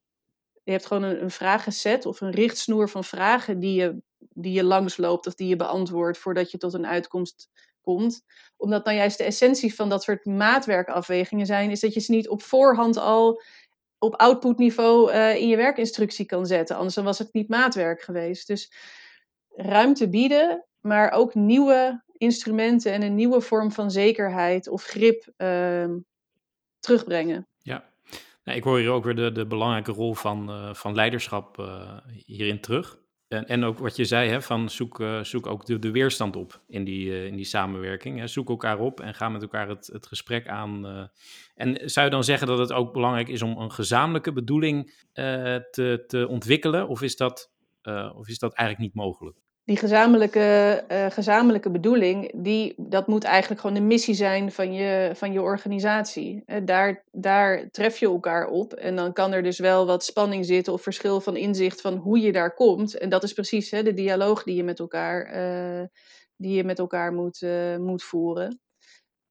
[0.64, 4.64] Je hebt gewoon een, een vragenset of een richtsnoer van vragen die je, die je
[4.64, 7.50] langsloopt of die je beantwoordt voordat je tot een uitkomst
[7.82, 8.22] komt.
[8.58, 12.30] Omdat nou juist de essentie van dat soort maatwerkafwegingen zijn, is dat je ze niet
[12.30, 13.42] op voorhand al
[14.00, 16.76] op outputniveau uh, in je werkinstructie kan zetten.
[16.76, 18.48] Anders dan was het niet maatwerk geweest.
[18.48, 18.74] Dus
[19.50, 25.86] ruimte bieden, maar ook nieuwe instrumenten en een nieuwe vorm van zekerheid of grip uh,
[26.80, 27.48] terugbrengen.
[27.58, 27.90] Ja,
[28.44, 31.98] nou, ik hoor hier ook weer de, de belangrijke rol van, uh, van leiderschap uh,
[32.26, 33.01] hierin terug.
[33.32, 36.62] En, en ook wat je zei, hè, van zoek, uh, zoek ook de, weerstand op
[36.68, 38.20] in die, uh, in die samenwerking.
[38.20, 38.28] Hè.
[38.28, 40.86] Zoek elkaar op en ga met elkaar het, het gesprek aan.
[40.86, 41.04] Uh.
[41.56, 46.04] En zou je dan zeggen dat het ook belangrijk is om een gezamenlijke bedoeling te,
[46.08, 46.88] te ontwikkelen?
[46.88, 47.52] Of is, dat,
[48.16, 49.38] of is dat eigenlijk niet mogelijk?
[49.64, 55.12] Die gezamenlijke, uh, gezamenlijke bedoeling, die, dat moet eigenlijk gewoon de missie zijn van je,
[55.14, 56.44] van je organisatie.
[56.64, 60.74] Daar, daar tref je elkaar op en dan kan er dus wel wat spanning zitten
[60.74, 62.98] of verschil van inzicht van hoe je daar komt.
[62.98, 65.86] En dat is precies hè, de dialoog die je met elkaar, uh,
[66.36, 67.42] die je met elkaar moet,
[67.78, 68.60] moet voeren.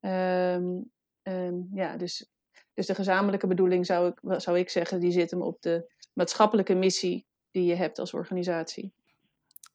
[0.01, 0.91] Um,
[1.23, 2.31] um, ja, dus,
[2.75, 6.75] dus de gezamenlijke bedoeling zou ik, zou ik zeggen, die zit hem op de maatschappelijke
[6.75, 8.93] missie die je hebt als organisatie.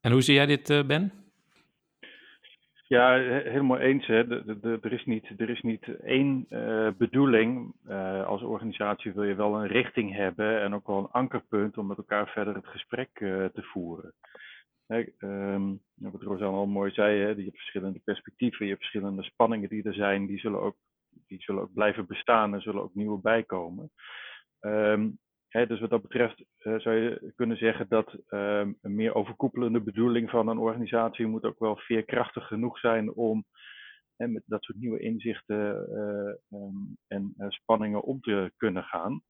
[0.05, 1.11] En hoe zie jij dit, uh, Ben?
[2.87, 3.13] Ja,
[3.43, 4.07] helemaal eens.
[4.07, 4.43] Hè.
[4.81, 7.73] Er, is niet, er is niet één uh, bedoeling.
[7.87, 11.87] Uh, als organisatie wil je wel een richting hebben en ook wel een ankerpunt om
[11.87, 14.13] met elkaar verder het gesprek te voeren.
[14.87, 19.23] Hè, um, wat Rosanne al mooi zei, hè, je hebt verschillende perspectieven, je hebt verschillende
[19.23, 20.75] spanningen die er zijn, die zullen ook,
[21.27, 23.91] die zullen ook blijven bestaan en zullen ook nieuwe bijkomen.
[24.59, 25.19] Um,
[25.63, 30.29] dus wat dat betreft uh, zou je kunnen zeggen dat uh, een meer overkoepelende bedoeling
[30.29, 33.45] van een organisatie moet ook wel veerkrachtig genoeg zijn om
[34.17, 39.21] met dat soort nieuwe inzichten uh, um, en spanningen om te kunnen gaan.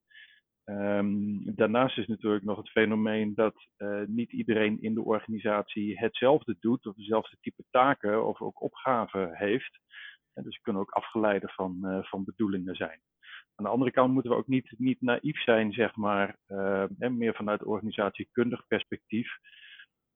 [0.64, 3.56] Ehm, daarnaast is natuurlijk nog het fenomeen dat
[4.06, 9.80] niet iedereen in de organisatie hetzelfde doet of dezelfde type taken of ook opgaven heeft.
[10.34, 13.00] En dus kunnen ook afgeleiden van, van bedoelingen zijn.
[13.56, 16.38] Aan de andere kant moeten we ook niet, niet naïef zijn, zeg maar,
[17.00, 19.38] en meer vanuit organisatiekundig perspectief.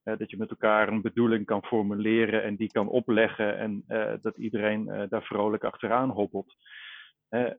[0.02, 3.84] dat je met elkaar een bedoeling kan formuleren en die kan opleggen en
[4.22, 6.54] dat iedereen daar vrolijk achteraan hobbelt.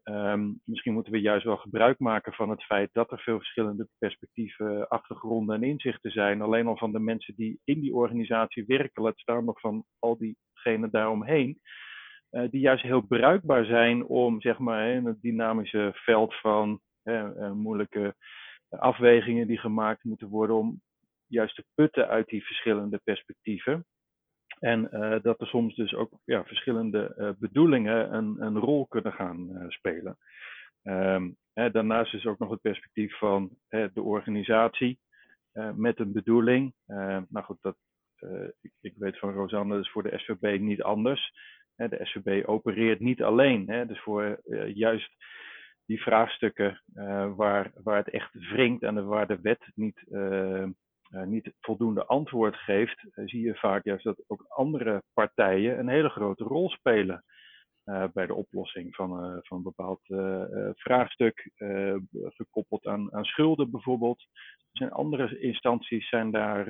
[0.04, 3.88] Um, misschien moeten we juist wel gebruik maken van het feit dat er veel verschillende
[3.98, 6.42] perspectieven, achtergronden en inzichten zijn.
[6.42, 10.18] Alleen al van de mensen die in die organisatie werken, laat staan nog van al
[10.18, 11.60] diegenen daaromheen.
[12.32, 17.52] Uh, die juist heel bruikbaar zijn om zeg maar, in het dynamische veld van uh,
[17.52, 18.16] moeilijke
[18.70, 20.82] afwegingen die gemaakt moeten worden, om
[21.28, 23.86] juist te putten uit die verschillende perspectieven.
[24.60, 29.66] En uh, dat er soms dus ook ja, verschillende bedoelingen een, een, rol kunnen gaan
[29.68, 30.18] spelen.
[30.84, 35.00] Um, hè, daarnaast is ook nog het perspectief van hè, de organisatie
[35.76, 36.74] met een bedoeling.
[36.86, 37.78] nou goed, dat,
[38.62, 41.34] ik, ik, weet van Rosanne, dat is voor de SVB niet anders.
[41.76, 43.66] De SVB opereert niet alleen.
[43.66, 44.42] Dus voor
[44.74, 45.12] juist
[45.86, 46.82] die vraagstukken
[47.36, 50.04] waar, waar het echt wringt en waar de wet niet
[51.12, 56.10] uh, niet voldoende antwoord geeft, zie je vaak juist dat ook andere partijen een hele
[56.10, 57.24] grote rol spelen
[58.14, 60.02] bij de oplossing van, van een bepaald
[60.76, 61.52] vraagstuk,
[62.14, 64.26] gekoppeld aan, aan schulden bijvoorbeeld.
[64.72, 66.66] Zijn andere instanties zijn daar,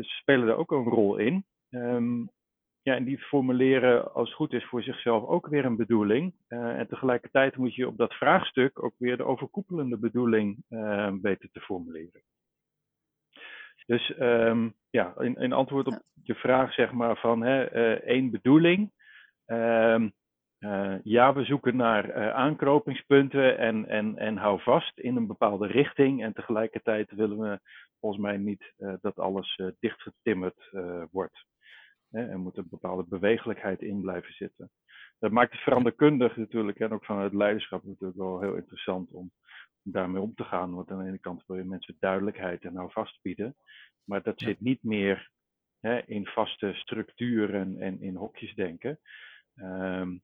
[0.00, 1.44] spelen daar ook een rol in.
[1.70, 2.30] Um,
[2.82, 6.34] ja, en die formuleren als het goed is voor zichzelf ook weer een bedoeling.
[6.48, 10.64] en tegelijkertijd moet je op dat vraagstuk ook weer de overkoepelende bedoeling
[11.22, 12.22] weten te formuleren.
[13.86, 18.30] Dus um, ja, in, in, antwoord op je vraag zeg maar van hè, uh, één
[18.30, 18.92] bedoeling.
[19.46, 20.12] Um,
[20.60, 26.22] uh, ja, we zoeken naar aanknopingspunten en, en, en hou vast in een bepaalde richting.
[26.22, 27.60] En tegelijkertijd willen we
[28.00, 30.70] volgens mij niet dat alles dichtgetimmerd
[31.10, 31.44] wordt.
[32.12, 34.70] Hè, er moet een bepaalde bewegelijkheid in blijven zitten.
[35.18, 39.30] Dat maakt het veranderkundig natuurlijk en ook vanuit leiderschap natuurlijk wel heel interessant om
[39.82, 40.74] daarmee om te gaan.
[40.74, 43.56] Want aan de ene kant wil je mensen duidelijkheid en houvast bieden.
[44.04, 45.30] Maar dat zit niet meer
[45.80, 48.98] hè, in vaste structuren en in hokjes denken.
[49.54, 50.22] Um,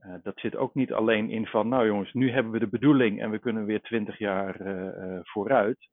[0.00, 3.20] uh, dat zit ook niet alleen in van, nou jongens, nu hebben we de bedoeling
[3.20, 5.88] en we kunnen weer twintig jaar uh, uh, vooruit.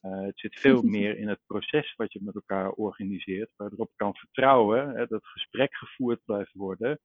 [0.00, 3.92] Het zit veel meer in het proces wat je met elkaar organiseert, waar je erop
[3.96, 7.00] kan vertrouwen, hè, dat gesprek gevoerd blijft worden,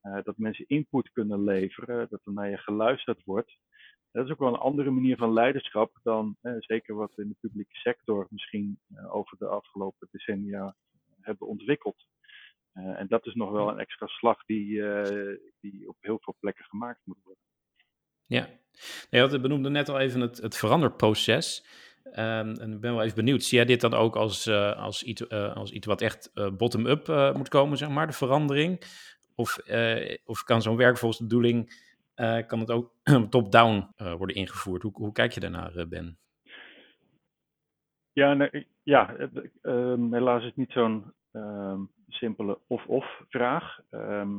[0.00, 3.58] dat mensen input kunnen leveren, dat er naar je geluisterd wordt.
[4.12, 7.28] Dat is ook wel een andere manier van leiderschap dan eh, zeker wat we in
[7.28, 10.76] de publieke sector misschien eh, over de afgelopen decennia
[11.20, 12.06] hebben ontwikkeld.
[12.72, 14.82] En dat is nog wel een extra slag die,
[15.60, 17.42] die op heel veel plekken gemaakt moet worden.
[18.26, 18.48] Ja,
[19.10, 21.66] je benoemde net al even het, het veranderproces.
[22.04, 25.02] Um, en ik ben wel even benieuwd, zie jij dit dan ook als, uh, als,
[25.02, 28.80] iets, uh, als iets wat echt uh, bottom-up moet komen, zeg maar, de verandering?
[29.34, 29.58] Of,
[30.24, 32.92] of kan zo'n werk volgens de bedoeling uh, kan het ook
[33.30, 34.82] top-down worden ingevoerd.
[34.82, 36.18] Hoe, hoe, kijk je daarnaar, Ben?
[38.12, 39.16] Ja, nee, ja
[39.62, 43.78] um, helaas is het niet zo'n um, simpele of-of vraag.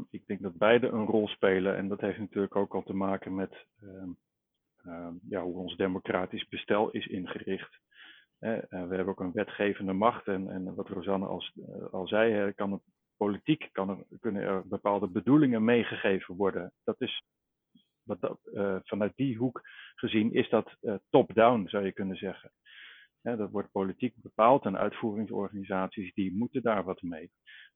[0.10, 3.36] Ik denk dat beide een rol spelen en dat heeft natuurlijk ook al te maken
[3.36, 3.65] met
[5.30, 7.80] ja, hoe ons democratisch bestel is ingericht.
[8.39, 11.44] we hebben ook een wetgevende macht en, en wat Rosanne al,
[11.91, 12.82] al zei, kan het
[13.17, 16.74] politiek kan er, kunnen er bepaalde bedoelingen meegegeven worden.
[16.84, 17.24] Dat is
[18.04, 19.62] dat, uh, vanuit die hoek
[19.96, 22.52] gezien is dat uh, top-down, zou je kunnen zeggen.
[23.22, 27.32] Dat wordt politiek bepaald en uitvoeringsorganisaties die moeten daar wat mee.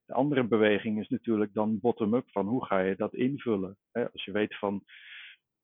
[0.05, 3.77] De andere beweging is natuurlijk dan bottom-up, van hoe ga je dat invullen?
[3.91, 4.83] als je weet van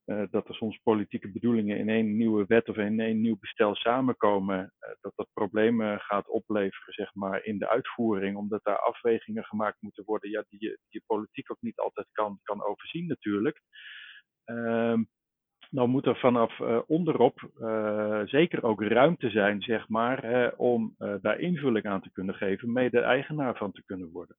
[0.06, 3.76] uh, dat er soms politieke bedoelingen in één nieuwe wet of in één nieuw bestel
[3.76, 9.82] samenkomen, dat dat problemen gaat opleveren zeg maar, in de uitvoering, omdat daar afwegingen gemaakt
[9.82, 13.62] moeten worden ja, die, je, die politiek ook niet altijd kan, kan overzien natuurlijk.
[14.44, 15.04] Ehm,
[15.70, 17.52] dan moet er vanaf onderop
[18.26, 23.58] zeker ook ruimte zijn, zeg maar, om daar invulling aan te kunnen geven, mede eigenaar
[23.58, 24.38] van te kunnen worden.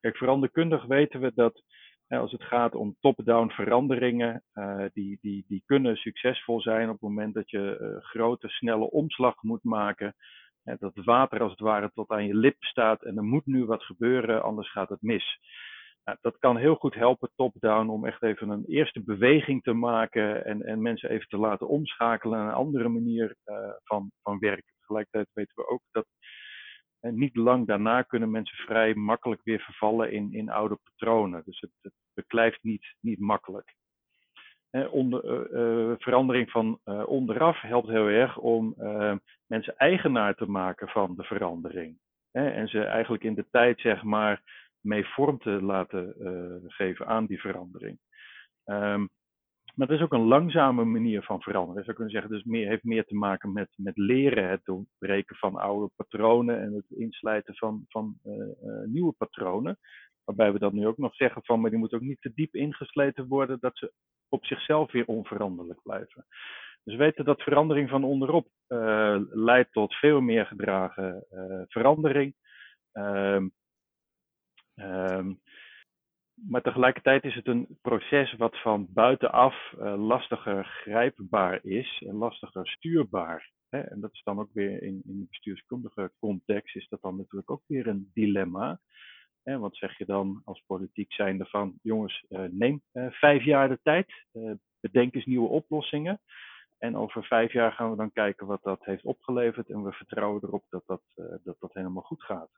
[0.00, 1.62] Kijk, veranderkundig weten we dat
[2.08, 4.42] als het gaat om top-down veranderingen,
[4.92, 9.64] die, die, die kunnen succesvol zijn op het moment dat je grote, snelle omslag moet
[9.64, 10.14] maken.
[10.62, 13.64] Dat het water als het ware tot aan je lip staat en er moet nu
[13.64, 15.38] wat gebeuren, anders gaat het mis.
[16.04, 20.44] Nou, dat kan heel goed helpen top-down om echt even een eerste beweging te maken
[20.44, 24.74] en, en mensen even te laten omschakelen naar een andere manier uh, van, van werken.
[24.78, 26.06] Tegelijkertijd weten we ook dat
[27.04, 31.42] uh, niet lang daarna kunnen mensen vrij makkelijk weer vervallen in, in oude patronen.
[31.44, 33.74] Dus het, het beklijft niet, niet makkelijk.
[34.90, 35.22] onder,
[35.98, 38.74] verandering van onderaf helpt heel erg om
[39.46, 41.98] mensen eigenaar te maken van de verandering.
[42.30, 44.42] en ze eigenlijk in de tijd, zeg maar,
[44.80, 46.14] mee vorm te laten
[46.66, 47.98] geven aan die verandering.
[48.64, 49.08] Um,
[49.74, 51.84] maar het is ook een langzame manier van veranderen.
[51.86, 55.56] Je kunnen zeggen, dus meer, heeft meer te maken met, met leren, het doorbreken van
[55.56, 59.78] oude patronen en het inslijten van, van uh, uh, nieuwe patronen.
[60.24, 62.54] Waarbij we dat nu ook nog zeggen van, maar die moeten ook niet te diep
[62.54, 63.92] ingesleten worden dat ze
[64.28, 66.26] op zichzelf weer onveranderlijk blijven.
[66.84, 71.26] Dus we weten dat verandering van onderop uh, leidt tot veel meer gedragen
[71.68, 72.34] verandering.
[72.92, 73.52] Um,
[74.74, 75.40] um,
[76.48, 82.66] maar tegelijkertijd is het een proces wat van buitenaf uh, lastiger grijpbaar is en lastiger
[82.66, 83.50] stuurbaar.
[83.68, 83.80] Hè?
[83.80, 87.50] En dat is dan ook weer in, in de bestuurskundige context, is dat dan natuurlijk
[87.50, 88.80] ook weer een dilemma.
[89.42, 89.58] Hè?
[89.58, 93.78] Wat zeg je dan als politiek zijnde van, jongens, uh, neem uh, vijf jaar de
[93.82, 94.12] tijd,
[94.80, 96.20] bedenk eens nieuwe oplossingen.
[96.78, 100.42] En over vijf jaar gaan we dan kijken wat dat heeft opgeleverd en we vertrouwen
[100.44, 101.02] erop dat dat,
[101.44, 102.50] dat, dat helemaal goed gaat.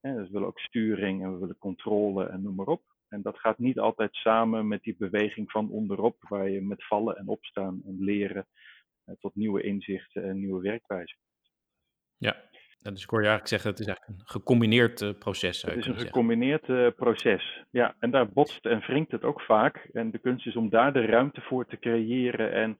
[0.00, 0.14] Hè?
[0.14, 2.91] We willen ook sturing en we willen controle en noem maar op.
[3.12, 7.16] En dat gaat niet altijd samen met die beweging van onderop, waar je met vallen
[7.16, 8.46] en opstaan en leren
[9.04, 11.18] eh, tot nieuwe inzichten en nieuwe werkwijzen.
[12.16, 12.36] Ja,
[12.78, 15.62] dus ik hoor je eigenlijk zeggen, het is eigenlijk een gecombineerd uh, proces.
[15.62, 17.94] Het is een gecombineerd uh, proces, ja.
[17.98, 19.88] En daar botst en wringt het ook vaak.
[19.92, 22.78] En de kunst is om daar de ruimte voor te creëren en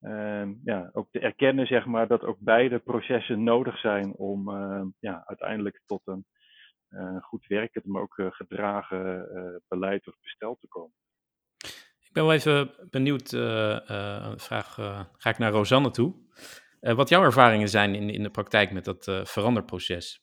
[0.00, 4.50] uh, ja, ook te erkennen, zeg maar, dat ook beide processen nodig zijn om
[4.98, 6.39] ja, uiteindelijk tot een eh,
[7.20, 10.94] goed werkend, maar ook eh, gedragen eh, beleid of bestel te komen.
[12.00, 13.28] Ik ben wel even benieuwd,
[14.40, 14.74] vraag,
[15.16, 16.14] ga ik naar Rosanne toe.
[16.80, 20.22] wat jouw ervaringen zijn in, in de praktijk met dat veranderproces?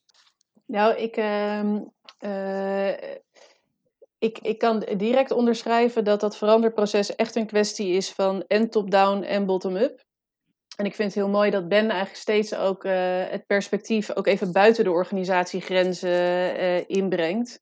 [0.65, 2.91] Nou, ik, uh,
[4.17, 9.23] ik, ik kan direct onderschrijven dat dat veranderproces echt een kwestie is van en top-down
[9.23, 10.06] en bottom-up.
[10.77, 12.93] En ik vind het heel mooi dat Ben eigenlijk steeds ook uh,
[13.29, 16.09] het perspectief ook even buiten de organisatiegrenzen
[16.59, 17.61] uh, inbrengt.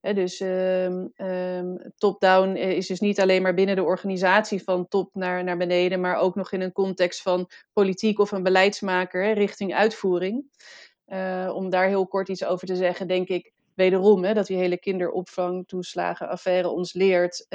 [0.00, 5.44] dus um, um, top-down is dus niet alleen maar binnen de organisatie van top naar,
[5.44, 10.44] naar beneden, maar ook nog in een context van politiek of een beleidsmaker richting uitvoering.
[11.52, 16.68] Om daar heel kort iets over te zeggen, denk ik wederom dat die hele kinderopvangtoeslagenaffaire
[16.68, 17.46] ons leert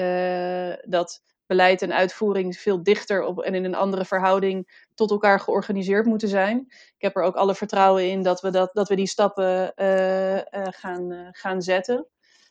[0.85, 6.05] dat beleid en uitvoering veel dichter op, en in een andere verhouding tot elkaar georganiseerd
[6.05, 6.65] moeten zijn.
[6.69, 10.35] Ik heb er ook alle vertrouwen in dat we, dat, dat we die stappen uh,
[10.35, 12.07] uh, gaan, uh, gaan zetten.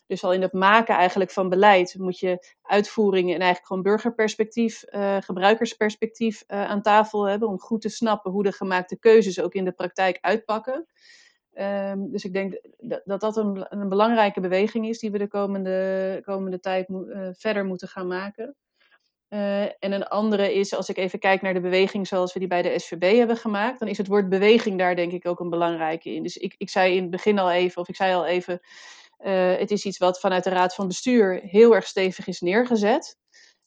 [0.06, 4.84] Dus al in het maken eigenlijk van beleid moet je uitvoering en eigenlijk gewoon burgerperspectief,
[5.20, 7.48] gebruikersperspectief aan tafel hebben.
[7.48, 10.86] Om goed te snappen hoe de gemaakte keuzes ook in de praktijk uitpakken.
[11.54, 12.60] Um, dus ik denk
[13.04, 16.86] dat dat, een, een, belangrijke beweging is die we de komende, komende tijd
[17.32, 18.56] verder moeten gaan maken.
[19.32, 22.48] Uh, en een andere is, als ik even kijk naar de beweging zoals we die
[22.48, 25.50] bij de SVB hebben gemaakt, dan is het woord beweging daar denk ik ook een
[25.50, 26.22] belangrijke in.
[26.22, 28.60] Dus ik, ik zei in het begin al even, of ik zei al even,
[29.24, 33.16] uh, het is iets wat vanuit de Raad van Bestuur heel erg stevig is neergezet.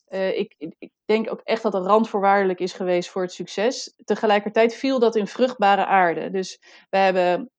[0.10, 3.93] Uh, ik, ik, denk ook echt dat dat randvoorwaardelijk is geweest voor het succes.
[4.04, 6.30] Tegelijkertijd viel dat in vruchtbare aarde.
[6.30, 7.51] Dus we hebben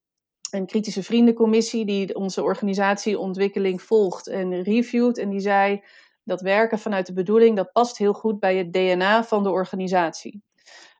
[0.50, 5.18] een kritische vriendencommissie die onze organisatieontwikkeling volgt en reviewt.
[5.18, 5.82] En die zei,
[6.26, 10.42] dat werken vanuit de bedoeling, dat past heel goed bij het DNA van de organisatie.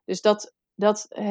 [0.04, 1.24] Dus dat, dat uh,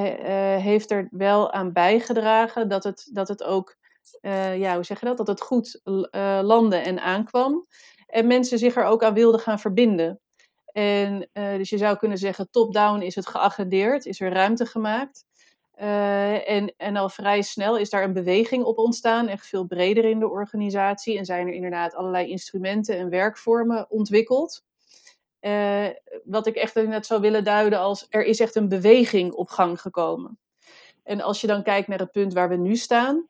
[0.58, 3.78] heeft er wel aan bijgedragen dat het, dat het ook,
[4.22, 5.18] uh, ja, hoe zeg je dat?
[5.18, 7.66] Dat het goed uh, landde en aankwam.
[8.08, 10.20] En mensen zich er ook aan wilden gaan verbinden.
[10.66, 15.26] En dus je zou kunnen zeggen, top-down is het geagendeerd, is er ruimte gemaakt.
[15.82, 20.06] Uh, en, en al vrij snel is daar een beweging op ontstaan, echt veel breder
[20.06, 21.18] in de organisatie.
[21.18, 24.64] En zijn er inderdaad allerlei instrumenten en werkvormen ontwikkeld.
[25.42, 25.88] Uh,
[26.24, 29.82] wat ik echt net zou willen duiden als er is echt een beweging op gang
[29.82, 30.40] gekomen.
[31.04, 33.28] En als je dan kijkt naar het punt waar we nu staan,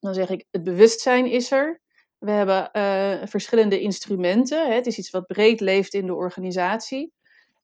[0.00, 1.80] dan zeg ik het bewustzijn is er.
[2.18, 4.66] We hebben uh, verschillende instrumenten.
[4.66, 4.74] Hè.
[4.74, 7.12] Het is iets wat breed leeft in de organisatie.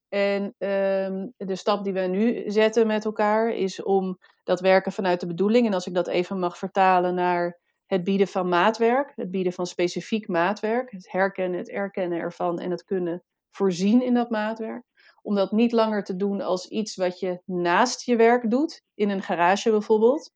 [0.09, 5.21] En um, de stap die we nu zetten met elkaar is om dat werken vanuit
[5.21, 9.31] de bedoeling, en als ik dat even mag vertalen naar het bieden van maatwerk, het
[9.31, 14.31] bieden van specifiek maatwerk, het herkennen, het erkennen ervan en het kunnen voorzien in dat
[14.31, 14.85] maatwerk.
[15.23, 19.11] Om dat niet langer te doen als iets wat je naast je werk doet, in
[19.11, 20.33] een garage bijvoorbeeld,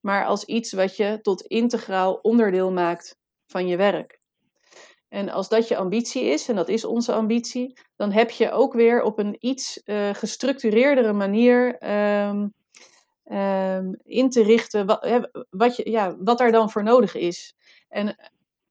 [0.00, 4.17] maar als iets wat je tot integraal onderdeel maakt van je werk.
[5.08, 8.72] En als dat je ambitie is, en dat is onze ambitie, dan heb je ook
[8.72, 11.90] weer op een iets uh, gestructureerdere manier
[12.28, 12.54] um,
[13.24, 17.54] um, in te richten wat, wat, je, ja, wat er dan voor nodig is.
[17.88, 18.16] En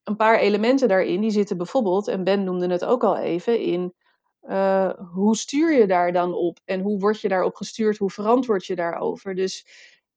[0.03, 3.93] een paar elementen daarin, die zitten bijvoorbeeld, en Ben noemde het ook al even, in
[5.13, 6.59] hoe stuur je daar dan op?
[6.65, 7.97] En hoe word je daarop gestuurd?
[7.97, 9.35] Hoe verantwoord je daarover?
[9.35, 9.65] Dus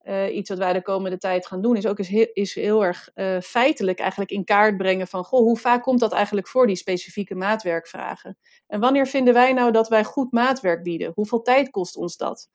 [0.03, 2.83] uh, iets wat wij de komende tijd gaan doen, is ook eens heel, is heel
[2.83, 6.67] erg uh, feitelijk eigenlijk in kaart brengen van, goh, hoe vaak komt dat eigenlijk voor,
[6.67, 8.37] die specifieke maatwerkvragen?
[8.67, 11.11] En wanneer vinden wij nou dat wij goed maatwerk bieden?
[11.15, 12.49] Hoeveel tijd kost ons dat?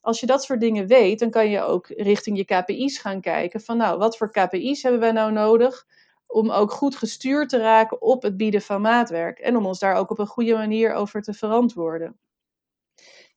[0.00, 3.60] Als je dat soort dingen weet, dan kan je ook richting je KPI's gaan kijken
[3.60, 5.86] van, nou, wat voor KPI's hebben wij nou nodig
[6.26, 9.94] om ook goed gestuurd te raken op het bieden van maatwerk en om ons daar
[9.94, 12.18] ook op een goede manier over te verantwoorden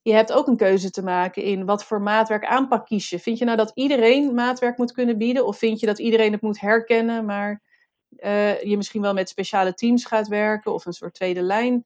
[0.08, 3.20] je hebt ook een keuze te maken in wat voor maatwerk aanpak kies je.
[3.20, 5.46] Vind je nou dat iedereen maatwerk moet kunnen bieden?
[5.46, 7.62] Of vind je dat iedereen het moet herkennen, maar
[8.18, 11.86] uh, je misschien wel met speciale teams gaat werken of een soort tweede lijn?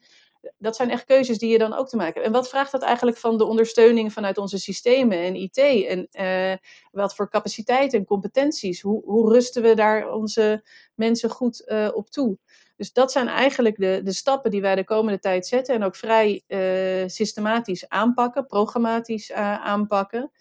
[0.57, 2.25] Dat zijn echt keuzes die je dan ook te maken hebt.
[2.25, 5.57] En wat vraagt dat eigenlijk van de ondersteuning vanuit onze systemen en IT?
[5.57, 6.57] En uh,
[6.91, 8.81] wat voor capaciteiten en competenties?
[8.81, 10.63] Hoe, hoe rusten we daar onze
[10.95, 12.37] mensen goed uh, op toe?
[12.81, 15.95] Dus dat zijn eigenlijk de, de stappen die wij de komende tijd zetten en ook
[15.95, 20.31] vrij uh, systematisch aanpakken, programmatisch uh, aanpakken.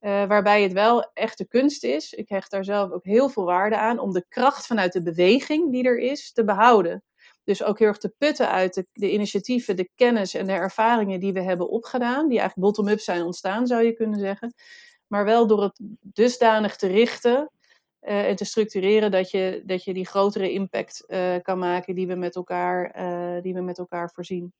[0.00, 3.44] Uh, waarbij het wel echt de kunst is, ik hecht daar zelf ook heel veel
[3.44, 7.04] waarde aan, om de kracht vanuit de beweging die er is te behouden.
[7.44, 11.32] Dus ook heel erg te putten uit de initiatieven, de kennis en de ervaringen die
[11.32, 14.54] we hebben opgedaan, die eigenlijk bottom-up zijn ontstaan, zou je kunnen zeggen.
[15.06, 17.50] Maar wel door het dusdanig te richten
[18.02, 22.06] uh, en te structureren dat je, dat je die grotere impact uh, kan maken die
[22.06, 24.52] we met elkaar, uh, die we met elkaar voorzien.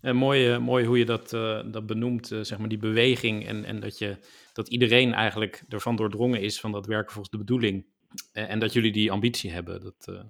[0.00, 1.30] En mooi, mooi hoe je dat,
[1.72, 4.16] dat benoemt, zeg maar die beweging en, en dat, je,
[4.52, 7.86] dat iedereen eigenlijk ervan doordrongen is van dat werken volgens de bedoeling.
[8.32, 9.80] en dat jullie die ambitie hebben.
[9.80, 10.24] Dat, dat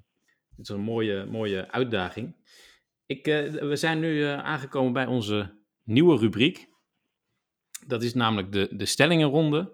[0.57, 2.37] is een mooie, mooie uitdaging.
[3.07, 3.25] Ik,
[3.61, 5.55] we zijn nu aangekomen bij onze
[5.85, 6.69] nieuwe rubriek.
[7.87, 9.73] Dat is namelijk de, de stellingenronde.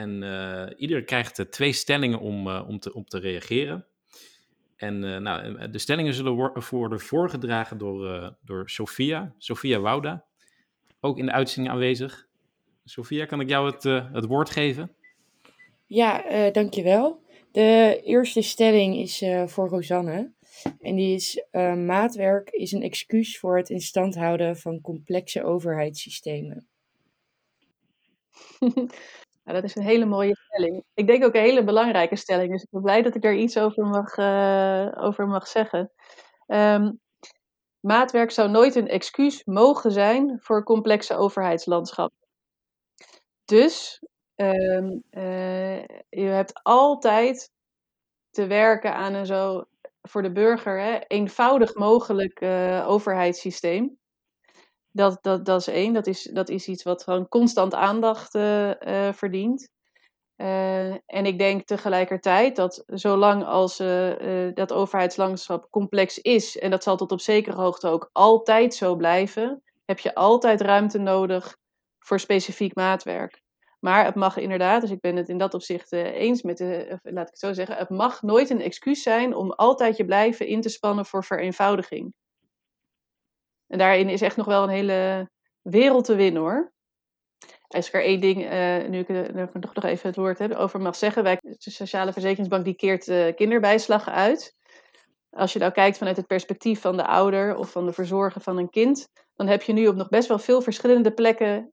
[0.00, 3.86] En uh, ieder krijgt uh, twee stellingen om, uh, om, te, om te reageren.
[4.76, 10.24] En nou, de stellingen zullen worden voorgedragen door, door Sophia, Sophia Wouda.
[11.00, 12.26] Ook in de uitzending aanwezig.
[12.84, 13.82] Sophia, kan ik jou het,
[14.12, 14.94] het woord geven?
[15.86, 17.22] Ja, dankjewel.
[17.52, 20.32] De eerste stelling is voor Rosanne.
[20.80, 21.44] En die is:
[21.86, 26.66] maatwerk is een excuus voor het in stand houden van complexe overheidssystemen.
[29.50, 30.84] Nou, dat is een hele mooie stelling.
[30.94, 32.50] Ik denk ook een hele belangrijke stelling.
[32.50, 35.92] Dus ik ben blij dat ik daar iets over mag, uh, over mag zeggen.
[36.46, 37.00] Um,
[37.80, 42.26] maatwerk zou nooit een excuus mogen zijn voor complexe overheidslandschappen.
[43.44, 44.02] Dus
[44.36, 47.50] um, uh, je hebt altijd
[48.30, 49.64] te werken aan een zo
[50.02, 53.99] voor de burger hè, eenvoudig mogelijk uh, overheidssysteem.
[54.92, 55.92] Dat, dat, dat is één.
[55.92, 59.68] Dat is, dat is iets wat gewoon constant aandacht uh, uh, verdient.
[60.36, 63.76] Uh, en ik denk tegelijkertijd dat zolang als
[64.54, 69.62] dat overheidslandschap complex is, en dat zal tot op zekere hoogte ook altijd zo blijven,
[69.84, 71.56] heb je altijd ruimte nodig
[71.98, 73.42] voor specifiek maatwerk.
[73.80, 77.26] Maar het mag inderdaad, dus ik ben het in dat opzicht eens met de, laat
[77.26, 80.60] ik het zo zeggen, het mag nooit een excuus zijn om altijd je blijven in
[80.60, 82.12] te spannen voor vereenvoudiging.
[83.70, 85.30] En daarin is echt nog wel een hele
[85.62, 86.72] wereld te winnen hoor.
[87.68, 90.80] Als ik er één ding, uh, nu ik nog, nog even het woord heb, over
[90.80, 91.22] mag zeggen.
[91.22, 94.56] Wij, de Sociale Verzekeringsbank die keert uh, kinderbijslag uit.
[95.30, 98.58] Als je nou kijkt vanuit het perspectief van de ouder of van de verzorger van
[98.58, 101.72] een kind, dan heb je nu op nog best wel veel verschillende plekken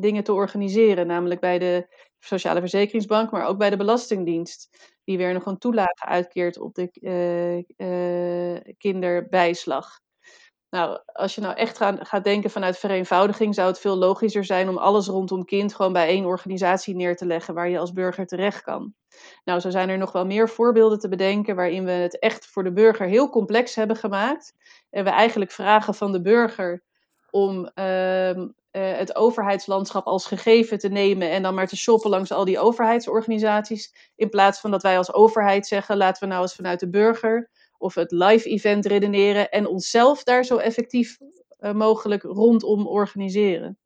[0.00, 1.06] dingen te organiseren.
[1.06, 4.94] Namelijk bij de Sociale Verzekeringsbank, maar ook bij de Belastingdienst.
[5.04, 6.90] Die weer nog een toelage uitkeert op de
[8.78, 10.04] kinderbijslag.
[10.70, 14.68] Nou, als je nou echt gaat, gaat denken vanuit vereenvoudiging, zou het veel logischer zijn
[14.68, 18.26] om alles rondom kind gewoon bij één organisatie neer te leggen waar je als burger
[18.26, 18.94] terecht kan.
[19.44, 22.64] Nou, zo zijn er nog wel meer voorbeelden te bedenken waarin we het echt voor
[22.64, 24.54] de burger heel complex hebben gemaakt.
[24.90, 26.82] En we eigenlijk vragen van de burger
[27.30, 32.32] om uh, uh, het overheidslandschap als gegeven te nemen en dan maar te shoppen langs
[32.32, 34.12] al die overheidsorganisaties.
[34.16, 37.50] In plaats van dat wij als overheid zeggen, laten we nou eens vanuit de burger
[37.78, 41.18] of het live event redeneren en onszelf daar zo effectief
[41.60, 43.78] uh, mogelijk rondom organiseren.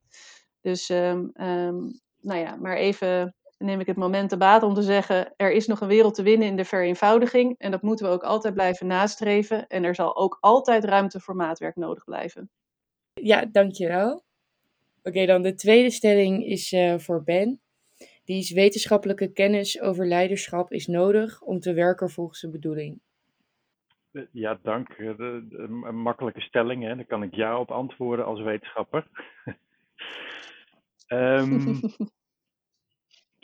[0.60, 4.82] Dus, um, um, nou ja, maar even neem ik het moment te baat om te
[4.82, 8.12] zeggen: er is nog een wereld te winnen in de vereenvoudiging en dat moeten we
[8.12, 9.66] ook altijd blijven nastreven.
[9.66, 12.50] En er zal ook altijd ruimte voor maatwerk nodig blijven.
[13.12, 14.24] Ja, dankjewel.
[15.02, 17.60] Oké, dan de tweede stelling is uh, voor Ben.
[18.24, 23.00] Die is wetenschappelijke kennis over leiderschap is nodig om te werken volgens de bedoeling.
[24.32, 24.98] Ja, dank.
[24.98, 26.96] Een makkelijke stelling, hè?
[26.96, 29.06] daar kan ik ja op antwoorden als wetenschapper.
[31.08, 31.80] um,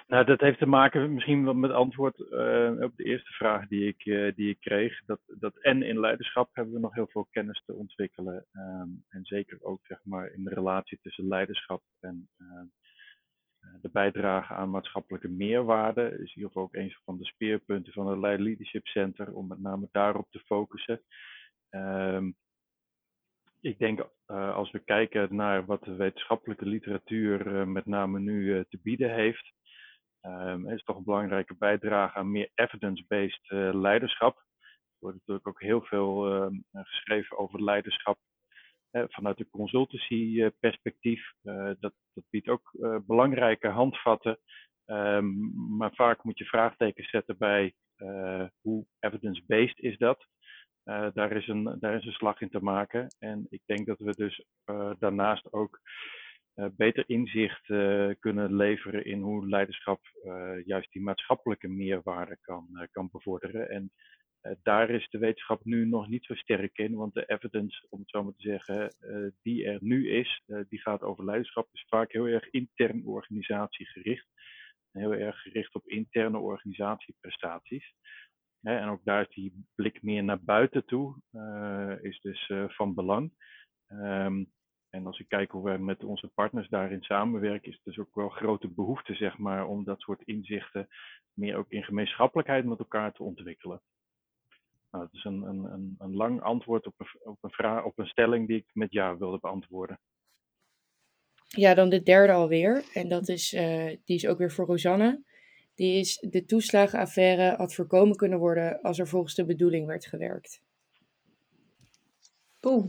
[0.06, 3.86] Nou, dat heeft te maken misschien wel met antwoord uh, op de eerste vraag die
[3.86, 5.04] ik, uh, die ik kreeg.
[5.04, 8.46] Dat, dat en in leiderschap hebben we nog heel veel kennis te ontwikkelen.
[8.52, 12.62] Um, en zeker ook zeg maar, in de relatie tussen leiderschap en uh,
[13.80, 16.18] de bijdrage aan maatschappelijke meerwaarde.
[16.22, 20.26] Is hier ook een van de speerpunten van het Leadership Center om met name daarop
[20.30, 21.02] te focussen.
[21.70, 22.36] Um,
[23.60, 29.14] ik denk als we kijken naar wat de wetenschappelijke literatuur met name nu te bieden
[29.14, 29.54] heeft,
[30.26, 34.36] Um, is toch een belangrijke bijdrage aan meer evidence-based leiderschap.
[34.36, 38.18] Er wordt natuurlijk ook heel veel uh, geschreven over leiderschap
[39.08, 41.32] vanuit de consultancy-perspectief.
[41.42, 42.70] Eh, dat, dat, biedt ook
[43.06, 44.38] belangrijke handvatten.
[44.86, 47.74] Um, maar vaak moet je vraagtekens zetten bij
[48.60, 50.26] hoe evidence-based is dat.
[51.14, 53.06] daar, is een, daar is een slag in te maken.
[53.18, 54.44] En ik denk dat we dus
[54.98, 55.80] daarnaast ook
[56.76, 57.66] beter inzicht
[58.18, 60.00] kunnen leveren in hoe leiderschap
[60.64, 63.70] juist die maatschappelijke meerwaarde kan, kan bevorderen.
[63.70, 63.92] En
[64.62, 68.10] daar is de wetenschap nu nog niet zo sterk in, want de evidence, om het
[68.10, 68.94] zo maar te zeggen,
[69.42, 74.26] die er nu is, die gaat over leiderschap, is vaak heel erg intern organisatiegericht.
[74.92, 77.94] Heel erg gericht op interne organisatieprestaties.
[78.60, 81.20] en ook daar is die blik meer naar buiten toe,
[82.00, 83.32] is dus van belang.
[83.88, 84.52] Um,
[84.90, 88.14] en als ik kijk hoe wij met onze partners daarin samenwerken, is het dus ook
[88.14, 90.88] wel grote behoefte, zeg maar, om dat soort inzichten
[91.32, 93.82] meer ook in gemeenschappelijkheid met elkaar te ontwikkelen.
[94.96, 98.06] Nou, dat is een, een, een, lang antwoord op een, op, een vraag, op een
[98.06, 100.00] stelling die ik met ja wilde beantwoorden.
[101.48, 102.84] Ja, dan de derde alweer.
[102.92, 105.22] En dat is, uh, die is ook weer voor Rosanne.
[105.74, 110.62] Die is de toeslagenaffaire had voorkomen kunnen worden als er volgens de bedoeling werd gewerkt.
[112.62, 112.88] Oeh,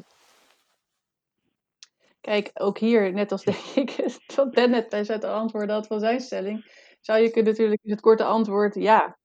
[2.22, 5.99] Kijk, ook hier, net als denk ik, wat Ben net bij zijn antwoord had van
[5.99, 9.18] zijn stelling, zou je kunnen natuurlijk het korte antwoord ja.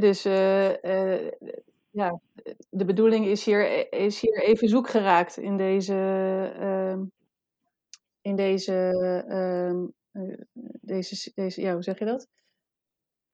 [0.00, 0.22] Dus
[1.92, 2.20] ja,
[2.70, 5.94] de bedoeling is hier, is hier even zoek geraakt in deze,
[6.60, 7.02] uh,
[8.20, 8.74] in deze,
[9.28, 9.86] ehm,
[10.80, 12.22] deze, deze, ja, hoe zeg je dat?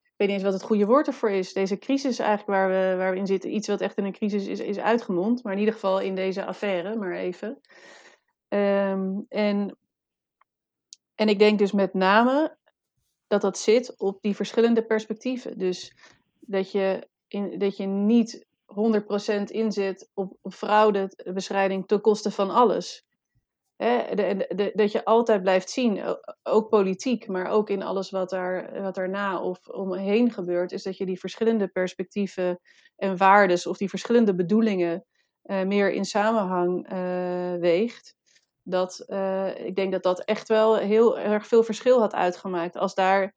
[0.02, 1.52] Ik weet niet eens wat het goede woord ervoor is.
[1.52, 4.46] Deze crisis eigenlijk waar we, waar we in zitten, iets wat echt in een crisis
[4.46, 7.60] is, is uitgemond, maar in ieder geval in deze affaire, maar even.
[8.48, 9.76] Um, en,
[11.14, 12.56] en ik denk dus met name
[13.26, 15.58] dat dat zit op die verschillende perspectieven.
[15.58, 15.94] Dus
[16.48, 20.52] dat je, in, dat je niet 100% inzet op, op
[21.86, 23.06] ten koste van alles.
[23.76, 28.30] He, de, de, dat je altijd blijft zien, ook politiek, maar ook in alles wat,
[28.30, 32.60] daar, wat daarna of omheen gebeurt, is dat je die verschillende perspectieven
[32.96, 35.04] en waardes of die verschillende bedoelingen
[35.44, 38.16] uh, meer in samenhang uh, weegt
[38.68, 42.76] dat, uh, ik denk dat dat echt wel heel erg veel verschil had uitgemaakt.
[42.76, 43.34] Als daar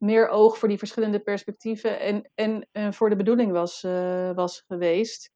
[0.00, 4.64] meer oog voor die verschillende perspectieven en, en, en voor de bedoeling was, uh, was
[4.68, 5.32] geweest.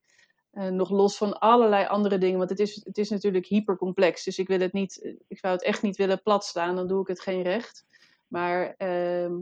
[0.53, 4.25] Uh, nog los van allerlei andere dingen, want het is, het is natuurlijk hypercomplex.
[4.25, 7.07] Dus ik wil het niet, ik zou het echt niet willen platslaan, dan doe ik
[7.07, 7.85] het geen recht.
[8.27, 9.33] Maar ehm,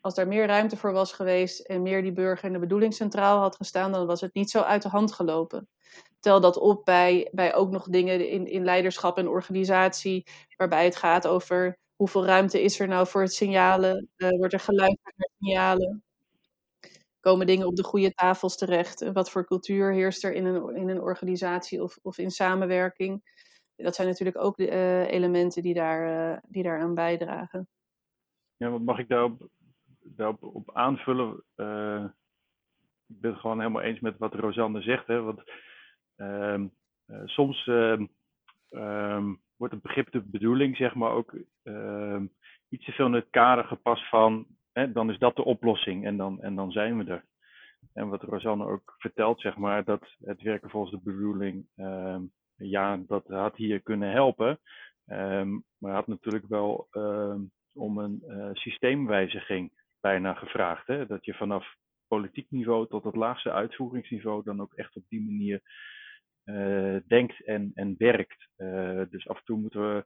[0.00, 3.38] als daar meer ruimte voor was geweest en meer die burger in de bedoeling centraal
[3.38, 5.68] had gestaan, dan was het niet zo uit de hand gelopen
[6.26, 10.26] tel dat op bij, bij ook nog dingen in, in leiderschap en organisatie,
[10.56, 14.60] waarbij het gaat over hoeveel ruimte is er nou voor het signalen, uh, wordt er
[14.60, 16.04] geluisterd naar signalen,
[17.20, 20.88] komen dingen op de goede tafels terecht, wat voor cultuur heerst er in een, in
[20.88, 23.34] een organisatie of, of in samenwerking.
[23.76, 27.68] Dat zijn natuurlijk ook de uh, elementen die, daar, uh, die daaraan bijdragen.
[28.56, 29.48] Ja, wat mag ik daarop,
[30.00, 31.44] daarop op aanvullen?
[33.08, 35.06] ik ben het gewoon helemaal eens met wat Rosanne zegt.
[35.06, 35.22] Hè?
[35.22, 35.42] Want
[36.16, 36.64] uh,
[37.24, 38.08] soms um,
[38.70, 41.34] um, wordt het begrip de bedoeling, zeg maar, ook
[42.68, 46.16] iets te veel in het kader gepast van, hè, dan is dat de oplossing en
[46.16, 47.24] dan, en dan zijn we er.
[47.92, 51.66] En wat Rosanne ook vertelt, zeg maar, dat het werken volgens de bedoeling,
[52.56, 54.58] ja, dat had hier kunnen helpen.
[55.78, 56.88] maar had natuurlijk wel
[57.76, 60.86] om een uh, systeemwijziging bijna gevraagd.
[60.86, 61.06] Hè?
[61.06, 61.74] Dat je vanaf
[62.08, 65.60] politiek niveau tot het laagste uitvoeringsniveau dan ook echt op die manier
[66.46, 68.48] uh, denkt en, en werkt.
[68.56, 70.04] Uh, dus af en toe moeten we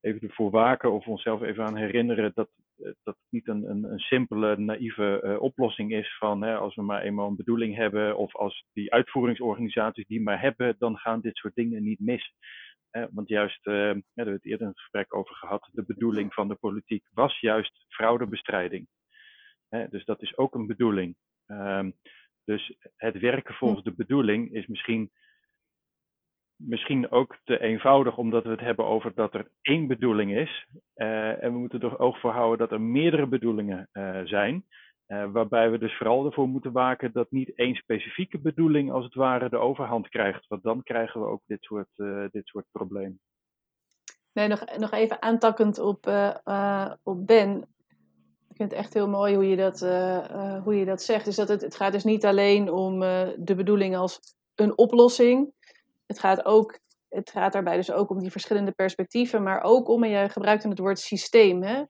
[0.00, 3.84] even ervoor waken of onszelf even aan herinneren dat, eh, dat het niet een, een,
[3.84, 8.16] een simpele, naïeve uh, oplossing is van hè, als we maar eenmaal een bedoeling hebben
[8.16, 12.34] of als die uitvoeringsorganisaties die maar hebben, dan gaan dit soort dingen niet mis.
[13.10, 16.54] want juist, daar hebben we het eerder een gesprek over gehad, de bedoeling van de
[16.54, 18.88] politiek was juist fraudebestrijding.
[19.90, 21.16] dus dat is ook een bedoeling.
[21.46, 21.94] Um,
[22.44, 23.88] dus het werken volgens hm.
[23.88, 25.10] de bedoeling is misschien
[26.58, 30.66] misschien ook te eenvoudig, omdat we het hebben over dat er één bedoeling is.
[30.94, 33.88] en we moeten er oog voor houden dat er meerdere bedoelingen
[34.24, 34.64] zijn.
[35.06, 39.48] waarbij we dus vooral ervoor moeten waken dat niet één specifieke bedoeling als het ware
[39.48, 40.46] de overhand krijgt.
[40.46, 41.88] Want dan krijgen we ook dit soort,
[42.30, 43.20] dit soort problemen.
[44.32, 46.06] Nee, nog, nog even aantakkend op,
[47.02, 47.66] op Ben
[48.58, 49.80] vind het echt heel mooi hoe je dat,
[50.64, 51.24] hoe je dat zegt.
[51.24, 53.00] Dus dat het, het gaat dus niet alleen om
[53.36, 54.20] de bedoeling als
[54.54, 55.52] een oplossing.
[56.08, 56.78] Het gaat, ook,
[57.08, 60.62] het gaat daarbij dus ook om die verschillende perspectieven, maar ook om, en jij gebruikt
[60.62, 61.62] het woord systeem.
[61.62, 61.82] Hè?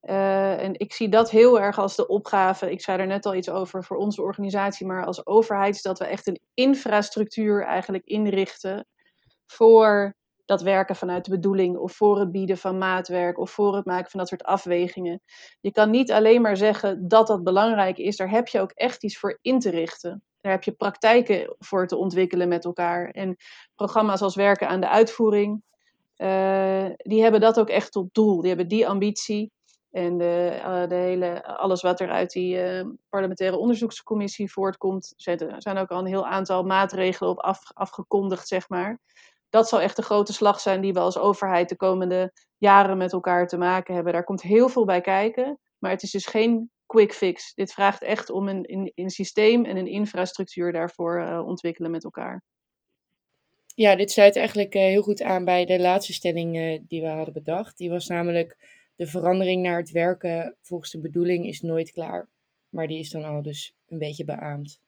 [0.00, 2.70] en ik zie dat heel erg als de opgave.
[2.70, 5.98] Ik zei er net al iets over voor onze organisatie, maar als overheid is dat
[5.98, 8.86] we echt een infrastructuur eigenlijk inrichten
[9.46, 10.14] voor
[10.44, 14.10] dat werken vanuit de bedoeling of voor het bieden van maatwerk of voor het maken
[14.10, 15.20] van dat soort afwegingen.
[15.60, 19.04] Je kan niet alleen maar zeggen dat dat belangrijk is, daar heb je ook echt
[19.04, 20.22] iets voor in te richten.
[20.48, 23.10] Daar heb je praktijken voor te ontwikkelen met elkaar.
[23.10, 23.36] En
[23.74, 25.62] programma's als werken aan de uitvoering,
[26.16, 28.40] uh, die hebben dat ook echt tot doel.
[28.40, 29.52] Die hebben die ambitie.
[29.90, 35.54] En de, uh, de hele, alles wat er uit die uh, parlementaire onderzoekscommissie voortkomt, er
[35.58, 39.00] zijn ook al een heel aantal maatregelen op af, afgekondigd, zeg maar
[39.50, 43.12] dat zal echt de grote slag zijn die we als overheid de komende jaren met
[43.12, 44.12] elkaar te maken hebben.
[44.12, 47.54] Daar komt heel veel bij kijken, maar het is dus geen quick fix.
[47.54, 52.04] Dit vraagt echt om een, een, een systeem en een infrastructuur daarvoor uh, ontwikkelen met
[52.04, 52.42] elkaar.
[53.74, 57.08] Ja, dit sluit eigenlijk uh, heel goed aan bij de laatste stelling uh, die we
[57.08, 57.78] hadden bedacht.
[57.78, 58.56] Die was namelijk
[58.96, 62.28] de verandering naar het werken volgens de bedoeling is nooit klaar.
[62.68, 64.80] Maar die is dan al dus een beetje beaamd.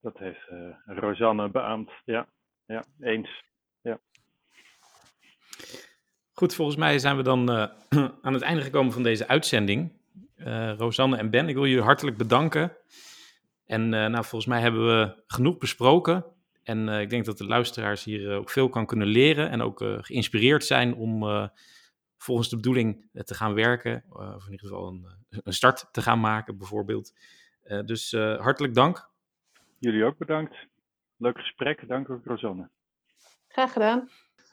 [0.00, 0.48] Dat heeft
[0.86, 2.28] Rosanne beaamd, ja.
[2.66, 3.44] Ja, eens.
[3.80, 4.00] Ja.
[6.32, 7.66] Goed, volgens mij zijn we dan uh,
[8.22, 10.01] aan het einde gekomen van deze uitzending.
[10.46, 12.76] Uh, Rosanne en Ben, ik wil jullie hartelijk bedanken.
[13.66, 16.24] En uh, nou, volgens mij hebben we genoeg besproken.
[16.62, 20.64] En ik denk dat de luisteraars hier ook veel kan kunnen leren en ook geïnspireerd
[20.64, 21.24] zijn om
[22.16, 24.04] volgens de bedoeling te gaan werken.
[24.08, 25.06] of in ieder geval een,
[25.42, 27.14] een, start te gaan maken, bijvoorbeeld.
[27.84, 29.10] dus hartelijk dank.
[29.78, 30.54] Jullie ook bedankt.
[31.16, 31.88] Leuk gesprek.
[31.88, 32.68] Dank ook, Rosanne.
[33.48, 34.08] Graag gedaan.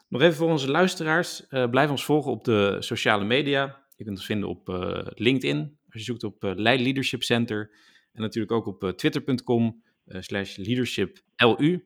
[0.09, 1.45] Nog even voor onze luisteraars.
[1.49, 3.85] Uh, blijf ons volgen op de sociale media.
[3.95, 5.78] Je kunt ons vinden op uh, LinkedIn.
[5.99, 7.71] Je zoekt op uh, Leid Leadership Center.
[8.13, 11.85] En natuurlijk ook op twitter.com slash leadershiplu.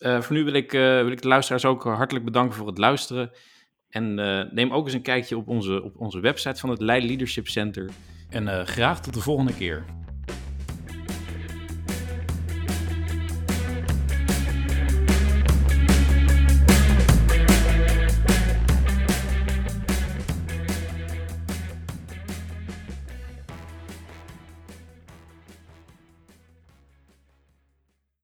[0.00, 3.30] voor nu wil ik, wil ik de luisteraars ook hartelijk bedanken voor het luisteren.
[3.88, 4.14] En
[4.54, 7.90] neem ook eens een kijkje op onze, op onze website van het Leid Leadership Center.
[8.28, 10.03] En graag tot de volgende keer.